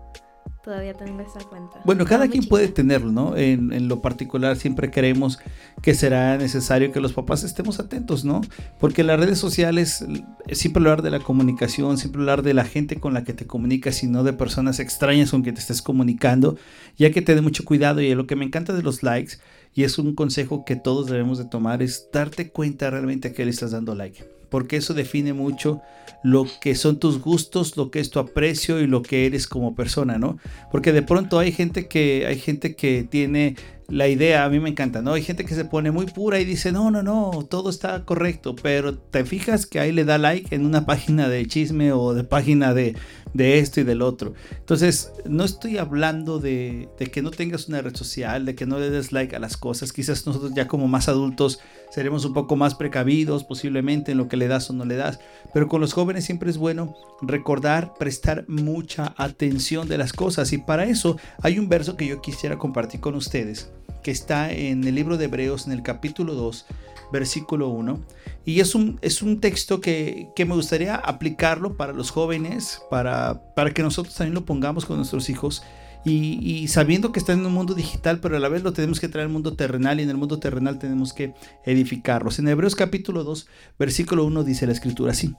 todavía 0.63 0.93
tengo 0.93 1.19
esa 1.19 1.39
cuenta. 1.47 1.81
Bueno, 1.83 2.05
cada 2.05 2.27
quien 2.29 2.45
puede 2.45 2.69
tenerlo, 2.69 3.11
¿no? 3.11 3.35
En, 3.35 3.73
en 3.73 3.87
lo 3.87 4.01
particular 4.01 4.55
siempre 4.55 4.89
creemos 4.89 5.39
que 5.81 5.93
será 5.93 6.37
necesario 6.37 6.91
que 6.91 7.01
los 7.01 7.13
papás 7.13 7.43
estemos 7.43 7.79
atentos, 7.79 8.23
¿no? 8.23 8.41
Porque 8.79 9.03
las 9.03 9.19
redes 9.19 9.37
sociales, 9.37 10.05
eh, 10.47 10.55
siempre 10.55 10.81
hablar 10.81 11.01
de 11.01 11.11
la 11.11 11.19
comunicación, 11.19 11.97
siempre 11.97 12.21
hablar 12.21 12.43
de 12.43 12.53
la 12.53 12.63
gente 12.63 12.99
con 12.99 13.13
la 13.13 13.23
que 13.23 13.33
te 13.33 13.45
comunicas 13.45 14.03
y 14.03 14.07
no 14.07 14.23
de 14.23 14.33
personas 14.33 14.79
extrañas 14.79 15.31
con 15.31 15.43
que 15.43 15.51
te 15.51 15.59
estés 15.59 15.81
comunicando, 15.81 16.57
ya 16.97 17.11
que 17.11 17.21
te 17.21 17.35
dé 17.35 17.41
mucho 17.41 17.65
cuidado 17.65 18.01
y 18.01 18.13
lo 18.15 18.25
que 18.25 18.35
me 18.35 18.45
encanta 18.45 18.73
de 18.73 18.83
los 18.83 19.03
likes, 19.03 19.33
y 19.73 19.83
es 19.83 19.97
un 19.97 20.15
consejo 20.15 20.63
que 20.65 20.75
todos 20.75 21.07
debemos 21.07 21.37
de 21.39 21.45
tomar, 21.45 21.81
es 21.81 22.07
darte 22.13 22.51
cuenta 22.51 22.89
realmente 22.89 23.29
a 23.29 23.33
qué 23.33 23.43
le 23.43 23.51
estás 23.51 23.71
dando 23.71 23.95
like. 23.95 24.23
Porque 24.53 24.77
eso 24.77 24.93
define 24.93 25.33
mucho 25.33 25.81
lo 26.21 26.45
que 26.61 26.75
son 26.75 26.99
tus 26.99 27.19
gustos, 27.19 27.75
lo 27.75 27.89
que 27.89 27.99
es 27.99 28.11
tu 28.11 28.19
aprecio 28.19 28.79
y 28.79 28.85
lo 28.85 29.01
que 29.01 29.25
eres 29.25 29.47
como 29.47 29.73
persona, 29.73 30.19
¿no? 30.19 30.37
Porque 30.71 30.91
de 30.91 31.01
pronto 31.01 31.39
hay 31.39 31.51
gente 31.51 31.87
que 31.87 32.27
hay 32.27 32.37
gente 32.37 32.75
que 32.75 33.03
tiene 33.03 33.55
la 33.87 34.07
idea, 34.07 34.45
a 34.45 34.49
mí 34.49 34.59
me 34.59 34.69
encanta, 34.69 35.01
¿no? 35.01 35.13
Hay 35.13 35.23
gente 35.23 35.45
que 35.45 35.55
se 35.55 35.65
pone 35.65 35.91
muy 35.91 36.05
pura 36.05 36.39
y 36.39 36.45
dice, 36.45 36.71
"No, 36.71 36.91
no, 36.91 37.03
no, 37.03 37.45
todo 37.49 37.69
está 37.69 38.05
correcto", 38.05 38.55
pero 38.55 38.97
te 38.97 39.25
fijas 39.25 39.65
que 39.65 39.79
ahí 39.79 39.91
le 39.91 40.05
da 40.05 40.17
like 40.17 40.53
en 40.55 40.65
una 40.65 40.85
página 40.85 41.29
de 41.29 41.45
chisme 41.47 41.91
o 41.91 42.13
de 42.13 42.23
página 42.23 42.73
de 42.73 42.95
de 43.33 43.59
esto 43.59 43.81
y 43.81 43.83
del 43.83 44.01
otro. 44.01 44.33
Entonces, 44.51 45.11
no 45.25 45.43
estoy 45.43 45.77
hablando 45.77 46.39
de, 46.39 46.87
de 46.99 47.07
que 47.07 47.21
no 47.21 47.31
tengas 47.31 47.67
una 47.67 47.81
red 47.81 47.95
social, 47.95 48.45
de 48.45 48.55
que 48.55 48.65
no 48.65 48.79
le 48.79 48.89
des 48.89 49.11
like 49.11 49.35
a 49.35 49.39
las 49.39 49.57
cosas. 49.57 49.91
Quizás 49.91 50.25
nosotros 50.25 50.53
ya 50.55 50.67
como 50.67 50.87
más 50.87 51.09
adultos 51.09 51.59
seremos 51.91 52.25
un 52.25 52.33
poco 52.33 52.55
más 52.55 52.75
precavidos 52.75 53.43
posiblemente 53.43 54.11
en 54.11 54.17
lo 54.17 54.27
que 54.27 54.37
le 54.37 54.47
das 54.47 54.69
o 54.69 54.73
no 54.73 54.85
le 54.85 54.95
das. 54.95 55.19
Pero 55.53 55.67
con 55.67 55.81
los 55.81 55.93
jóvenes 55.93 56.25
siempre 56.25 56.49
es 56.49 56.57
bueno 56.57 56.95
recordar, 57.21 57.93
prestar 57.95 58.45
mucha 58.47 59.13
atención 59.17 59.87
de 59.87 59.97
las 59.97 60.13
cosas. 60.13 60.53
Y 60.53 60.59
para 60.59 60.85
eso 60.85 61.17
hay 61.41 61.59
un 61.59 61.69
verso 61.69 61.97
que 61.97 62.07
yo 62.07 62.21
quisiera 62.21 62.57
compartir 62.57 62.99
con 62.99 63.15
ustedes, 63.15 63.71
que 64.01 64.11
está 64.11 64.51
en 64.51 64.83
el 64.83 64.95
libro 64.95 65.17
de 65.17 65.25
Hebreos, 65.25 65.65
en 65.65 65.73
el 65.73 65.83
capítulo 65.83 66.33
2, 66.33 66.65
versículo 67.11 67.69
1. 67.69 67.99
Y 68.45 68.59
es 68.59 68.75
un, 68.75 68.99
es 69.01 69.21
un 69.21 69.39
texto 69.39 69.81
que, 69.81 70.29
que 70.35 70.45
me 70.45 70.55
gustaría 70.55 70.95
aplicarlo 70.95 71.77
para 71.77 71.93
los 71.93 72.11
jóvenes, 72.11 72.81
para, 72.89 73.41
para 73.55 73.71
que 73.71 73.83
nosotros 73.83 74.15
también 74.15 74.35
lo 74.35 74.45
pongamos 74.45 74.85
con 74.85 74.97
nuestros 74.97 75.29
hijos. 75.29 75.63
Y, 76.05 76.67
sabiendo 76.67 77.13
que 77.13 77.19
está 77.19 77.31
en 77.31 77.45
un 77.45 77.53
mundo 77.53 77.75
digital, 77.75 78.19
pero 78.19 78.35
a 78.35 78.39
la 78.39 78.49
vez 78.49 78.61
lo 78.61 78.73
tenemos 78.73 78.99
que 78.99 79.07
traer 79.07 79.27
al 79.27 79.31
mundo 79.31 79.55
terrenal 79.55 79.99
y 79.99 80.03
en 80.03 80.09
el 80.09 80.17
mundo 80.17 80.37
terrenal 80.37 80.77
tenemos 80.77 81.13
que 81.13 81.33
edificarlos. 81.65 82.39
En 82.39 82.47
Hebreos 82.49 82.75
capítulo 82.75 83.23
2, 83.23 83.47
versículo 83.79 84.25
1 84.25 84.43
dice 84.43 84.65
la 84.65 84.73
escritura 84.73 85.13
así. 85.13 85.33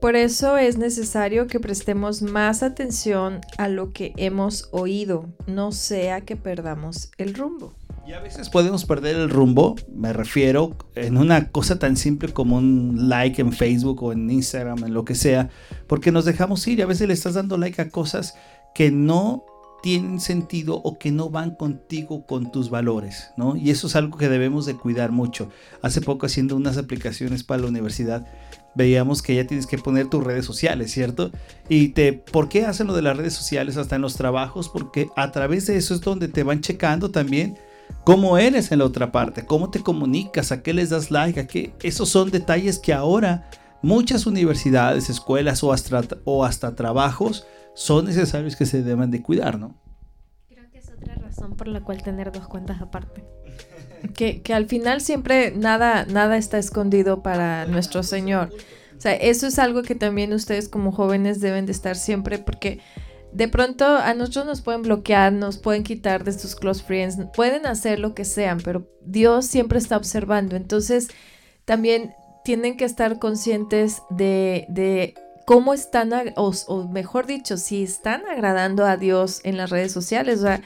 Por 0.00 0.14
eso 0.14 0.58
es 0.58 0.76
necesario 0.76 1.46
que 1.46 1.58
prestemos 1.58 2.22
más 2.22 2.62
atención 2.62 3.40
a 3.56 3.68
lo 3.68 3.92
que 3.92 4.12
hemos 4.16 4.68
oído, 4.70 5.26
no 5.46 5.72
sea 5.72 6.20
que 6.20 6.36
perdamos 6.36 7.10
el 7.18 7.34
rumbo. 7.34 7.74
Y 8.06 8.12
a 8.12 8.20
veces 8.20 8.48
podemos 8.50 8.84
perder 8.84 9.16
el 9.16 9.30
rumbo, 9.30 9.74
me 9.92 10.12
refiero 10.12 10.76
en 10.94 11.16
una 11.16 11.48
cosa 11.48 11.78
tan 11.78 11.96
simple 11.96 12.32
como 12.32 12.56
un 12.56 13.08
like 13.08 13.40
en 13.40 13.52
Facebook 13.52 14.00
o 14.02 14.12
en 14.12 14.30
Instagram, 14.30 14.84
en 14.84 14.94
lo 14.94 15.04
que 15.04 15.16
sea, 15.16 15.50
porque 15.88 16.12
nos 16.12 16.24
dejamos 16.24 16.64
ir 16.68 16.78
y 16.78 16.82
a 16.82 16.86
veces 16.86 17.08
le 17.08 17.14
estás 17.14 17.34
dando 17.34 17.58
like 17.58 17.82
a 17.82 17.90
cosas 17.90 18.36
que 18.76 18.92
no 18.92 19.44
tienen 19.82 20.20
sentido 20.20 20.76
o 20.76 20.98
que 20.98 21.10
no 21.10 21.30
van 21.30 21.54
contigo 21.56 22.26
con 22.26 22.52
tus 22.52 22.70
valores, 22.70 23.30
¿no? 23.36 23.56
Y 23.56 23.70
eso 23.70 23.86
es 23.86 23.96
algo 23.96 24.18
que 24.18 24.28
debemos 24.28 24.66
de 24.66 24.76
cuidar 24.76 25.10
mucho. 25.10 25.48
Hace 25.82 26.00
poco 26.00 26.26
haciendo 26.26 26.54
unas 26.56 26.76
aplicaciones 26.76 27.42
para 27.42 27.62
la 27.62 27.68
universidad, 27.68 28.26
veíamos 28.76 29.22
que 29.22 29.34
ya 29.34 29.46
tienes 29.46 29.66
que 29.66 29.78
poner 29.78 30.08
tus 30.08 30.22
redes 30.22 30.44
sociales, 30.44 30.92
¿cierto? 30.92 31.30
Y 31.68 31.88
te, 31.88 32.12
¿por 32.12 32.48
qué 32.48 32.66
hacen 32.66 32.86
lo 32.86 32.94
de 32.94 33.02
las 33.02 33.16
redes 33.16 33.34
sociales 33.34 33.76
hasta 33.76 33.96
en 33.96 34.02
los 34.02 34.16
trabajos? 34.16 34.68
Porque 34.68 35.08
a 35.16 35.32
través 35.32 35.66
de 35.66 35.76
eso 35.76 35.94
es 35.94 36.00
donde 36.00 36.28
te 36.28 36.42
van 36.42 36.60
checando 36.60 37.10
también 37.10 37.58
cómo 38.04 38.38
eres 38.38 38.70
en 38.70 38.80
la 38.80 38.84
otra 38.84 39.10
parte, 39.10 39.46
cómo 39.46 39.70
te 39.70 39.80
comunicas, 39.80 40.52
a 40.52 40.62
qué 40.62 40.74
les 40.74 40.90
das 40.90 41.10
like, 41.10 41.40
a 41.40 41.46
qué. 41.46 41.72
Esos 41.82 42.08
son 42.08 42.30
detalles 42.30 42.78
que 42.78 42.92
ahora 42.92 43.50
muchas 43.82 44.26
universidades, 44.26 45.08
escuelas 45.10 45.64
o 45.64 45.72
hasta, 45.72 46.02
o 46.24 46.44
hasta 46.44 46.74
trabajos 46.74 47.46
son 47.74 48.06
necesarios 48.06 48.56
que 48.56 48.66
se 48.66 48.82
deben 48.82 49.10
de 49.10 49.22
cuidar, 49.22 49.58
¿no? 49.58 49.74
Creo 50.48 50.70
que 50.70 50.78
es 50.78 50.90
otra 50.90 51.15
razón 51.36 51.56
por 51.56 51.68
la 51.68 51.82
cual 51.82 52.02
tener 52.02 52.32
dos 52.32 52.46
cuentas 52.48 52.80
aparte. 52.80 53.24
Que, 54.14 54.42
que 54.42 54.52
al 54.52 54.66
final 54.66 55.00
siempre 55.00 55.52
nada, 55.56 56.04
nada 56.04 56.36
está 56.36 56.58
escondido 56.58 57.22
para 57.22 57.64
nuestro 57.66 58.02
Señor. 58.02 58.50
O 58.96 59.00
sea, 59.00 59.14
eso 59.14 59.46
es 59.46 59.58
algo 59.58 59.82
que 59.82 59.94
también 59.94 60.32
ustedes 60.32 60.68
como 60.68 60.92
jóvenes 60.92 61.40
deben 61.40 61.66
de 61.66 61.72
estar 61.72 61.96
siempre 61.96 62.38
porque 62.38 62.80
de 63.32 63.48
pronto 63.48 63.84
a 63.84 64.14
nosotros 64.14 64.46
nos 64.46 64.60
pueden 64.60 64.82
bloquear, 64.82 65.32
nos 65.32 65.58
pueden 65.58 65.82
quitar 65.82 66.24
de 66.24 66.32
sus 66.32 66.54
close 66.54 66.84
friends, 66.84 67.18
pueden 67.34 67.66
hacer 67.66 67.98
lo 67.98 68.14
que 68.14 68.24
sean, 68.24 68.60
pero 68.62 68.86
Dios 69.02 69.46
siempre 69.46 69.78
está 69.78 69.96
observando. 69.96 70.56
Entonces, 70.56 71.08
también 71.64 72.14
tienen 72.44 72.76
que 72.76 72.84
estar 72.84 73.18
conscientes 73.18 74.02
de, 74.10 74.66
de 74.68 75.14
cómo 75.46 75.74
están, 75.74 76.12
o, 76.36 76.52
o, 76.68 76.88
mejor 76.88 77.26
dicho, 77.26 77.56
si 77.56 77.82
están 77.82 78.26
agradando 78.26 78.84
a 78.84 78.96
Dios 78.96 79.40
en 79.44 79.56
las 79.56 79.70
redes 79.70 79.92
sociales. 79.92 80.40
O 80.40 80.42
sea, 80.42 80.62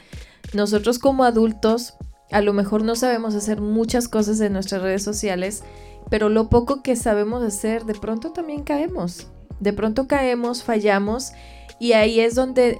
nosotros 0.53 0.99
como 0.99 1.23
adultos, 1.23 1.95
a 2.31 2.41
lo 2.41 2.53
mejor 2.53 2.83
no 2.83 2.95
sabemos 2.95 3.35
hacer 3.35 3.61
muchas 3.61 4.07
cosas 4.07 4.39
en 4.41 4.53
nuestras 4.53 4.81
redes 4.81 5.03
sociales, 5.03 5.63
pero 6.09 6.29
lo 6.29 6.49
poco 6.49 6.81
que 6.81 6.95
sabemos 6.95 7.43
hacer, 7.43 7.85
de 7.85 7.93
pronto 7.93 8.31
también 8.31 8.63
caemos. 8.63 9.27
De 9.59 9.73
pronto 9.73 10.07
caemos, 10.07 10.63
fallamos 10.63 11.33
y 11.79 11.93
ahí 11.93 12.19
es 12.19 12.35
donde 12.35 12.79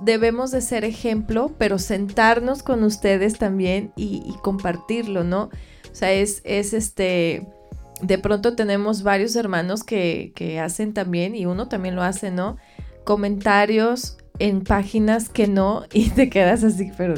debemos 0.00 0.50
de 0.50 0.60
ser 0.60 0.84
ejemplo, 0.84 1.52
pero 1.58 1.78
sentarnos 1.78 2.62
con 2.62 2.84
ustedes 2.84 3.38
también 3.38 3.92
y, 3.96 4.34
compartirlo, 4.42 5.24
¿no? 5.24 5.50
O 5.90 5.94
sea, 5.94 6.12
es, 6.12 6.42
es, 6.44 6.72
este, 6.72 7.46
de 8.02 8.18
pronto 8.18 8.54
tenemos 8.54 9.02
varios 9.02 9.34
hermanos 9.36 9.82
que, 9.82 10.32
que 10.34 10.60
hacen 10.60 10.94
también, 10.94 11.34
y 11.34 11.46
uno 11.46 11.68
también 11.68 11.96
lo 11.96 12.02
hace, 12.02 12.30
¿no? 12.30 12.56
Comentarios 13.04 14.18
en 14.38 14.62
páginas 14.62 15.28
que 15.28 15.46
no, 15.48 15.84
y 15.92 16.10
te 16.10 16.28
quedas 16.30 16.64
así, 16.64 16.90
pero 16.96 17.14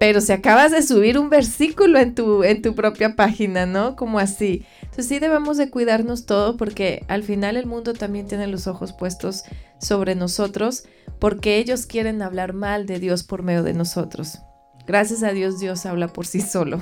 pero 0.00 0.22
si 0.22 0.32
acabas 0.32 0.72
de 0.72 0.80
subir 0.80 1.18
un 1.18 1.28
versículo 1.28 1.98
en 1.98 2.14
tu, 2.14 2.42
en 2.42 2.62
tu 2.62 2.74
propia 2.74 3.16
página, 3.16 3.66
¿no? 3.66 3.96
Como 3.96 4.18
así. 4.18 4.64
Entonces 4.80 5.08
sí 5.08 5.18
debemos 5.18 5.58
de 5.58 5.68
cuidarnos 5.68 6.24
todo 6.24 6.56
porque 6.56 7.04
al 7.06 7.22
final 7.22 7.58
el 7.58 7.66
mundo 7.66 7.92
también 7.92 8.26
tiene 8.26 8.46
los 8.46 8.66
ojos 8.66 8.94
puestos 8.94 9.42
sobre 9.78 10.14
nosotros 10.14 10.84
porque 11.18 11.58
ellos 11.58 11.84
quieren 11.84 12.22
hablar 12.22 12.54
mal 12.54 12.86
de 12.86 12.98
Dios 12.98 13.24
por 13.24 13.42
medio 13.42 13.62
de 13.62 13.74
nosotros. 13.74 14.38
Gracias 14.86 15.22
a 15.22 15.32
Dios 15.32 15.60
Dios 15.60 15.84
habla 15.84 16.08
por 16.08 16.26
sí 16.26 16.40
solo. 16.40 16.80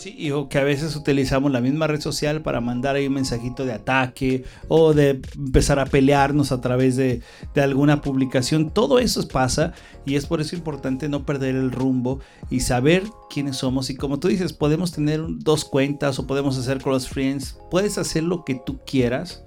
Sí, 0.00 0.30
o 0.30 0.48
que 0.48 0.56
a 0.56 0.64
veces 0.64 0.96
utilizamos 0.96 1.52
la 1.52 1.60
misma 1.60 1.86
red 1.86 2.00
social 2.00 2.40
para 2.40 2.62
mandar 2.62 2.96
ahí 2.96 3.06
un 3.06 3.12
mensajito 3.12 3.66
de 3.66 3.74
ataque 3.74 4.44
o 4.66 4.94
de 4.94 5.20
empezar 5.36 5.78
a 5.78 5.84
pelearnos 5.84 6.52
a 6.52 6.62
través 6.62 6.96
de, 6.96 7.20
de, 7.52 7.60
alguna 7.60 8.00
publicación. 8.00 8.70
Todo 8.70 8.98
eso 8.98 9.28
pasa 9.28 9.74
y 10.06 10.14
es 10.14 10.24
por 10.24 10.40
eso 10.40 10.56
importante 10.56 11.10
no 11.10 11.26
perder 11.26 11.54
el 11.54 11.70
rumbo 11.70 12.20
y 12.48 12.60
saber 12.60 13.02
quiénes 13.28 13.58
somos. 13.58 13.90
Y 13.90 13.96
como 13.96 14.18
tú 14.18 14.28
dices, 14.28 14.54
podemos 14.54 14.90
tener 14.90 15.20
dos 15.28 15.66
cuentas 15.66 16.18
o 16.18 16.26
podemos 16.26 16.56
hacer 16.56 16.78
close 16.78 17.06
friends. 17.06 17.58
Puedes 17.70 17.98
hacer 17.98 18.22
lo 18.22 18.42
que 18.46 18.54
tú 18.54 18.80
quieras 18.86 19.44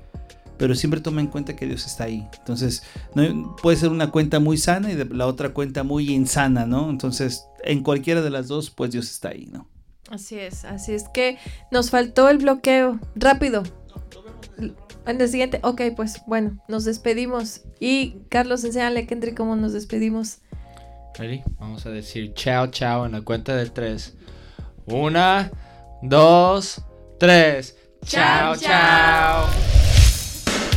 pero 0.59 0.75
siempre 0.75 1.01
toma 1.01 1.19
en 1.19 1.27
cuenta 1.27 1.55
que 1.55 1.65
Dios 1.65 1.87
está 1.87 2.03
ahí. 2.03 2.25
Entonces, 2.37 2.83
no, 3.15 3.55
puede 3.55 3.75
ser 3.75 3.89
una 3.89 4.11
cuenta 4.11 4.39
muy 4.39 4.57
sana 4.57 4.91
y 4.91 5.03
la 5.03 5.25
otra 5.25 5.49
cuenta 5.49 5.83
muy 5.83 6.11
insana, 6.11 6.67
¿no? 6.67 6.91
Entonces, 6.91 7.47
en 7.65 7.81
cualquiera 7.81 8.21
de 8.21 8.29
las 8.29 8.47
dos, 8.47 8.69
pues 8.69 8.91
Dios 8.91 9.09
está 9.09 9.29
ahí, 9.29 9.49
¿no? 9.51 9.72
Así 10.09 10.37
es, 10.37 10.65
así 10.65 10.93
es 10.93 11.07
que 11.09 11.37
nos 11.71 11.89
faltó 11.89 12.29
el 12.29 12.37
bloqueo. 12.37 12.99
Rápido. 13.15 13.63
En 15.05 15.19
el 15.19 15.29
siguiente, 15.29 15.59
ok, 15.63 15.81
pues 15.95 16.21
bueno, 16.27 16.57
nos 16.67 16.85
despedimos. 16.85 17.61
Y 17.79 18.21
Carlos, 18.29 18.63
enséñale 18.63 19.01
a 19.01 19.07
Kendrick 19.07 19.35
cómo 19.35 19.55
nos 19.55 19.73
despedimos. 19.73 20.37
Ready? 21.17 21.43
Vamos 21.59 21.85
a 21.85 21.89
decir 21.89 22.33
chao, 22.33 22.67
chao 22.67 23.05
en 23.05 23.11
la 23.11 23.21
cuenta 23.21 23.55
de 23.55 23.69
tres. 23.69 24.15
Una, 24.85 25.51
dos, 26.01 26.81
tres. 27.19 27.77
Chao, 28.05 28.55
chao. 28.55 29.47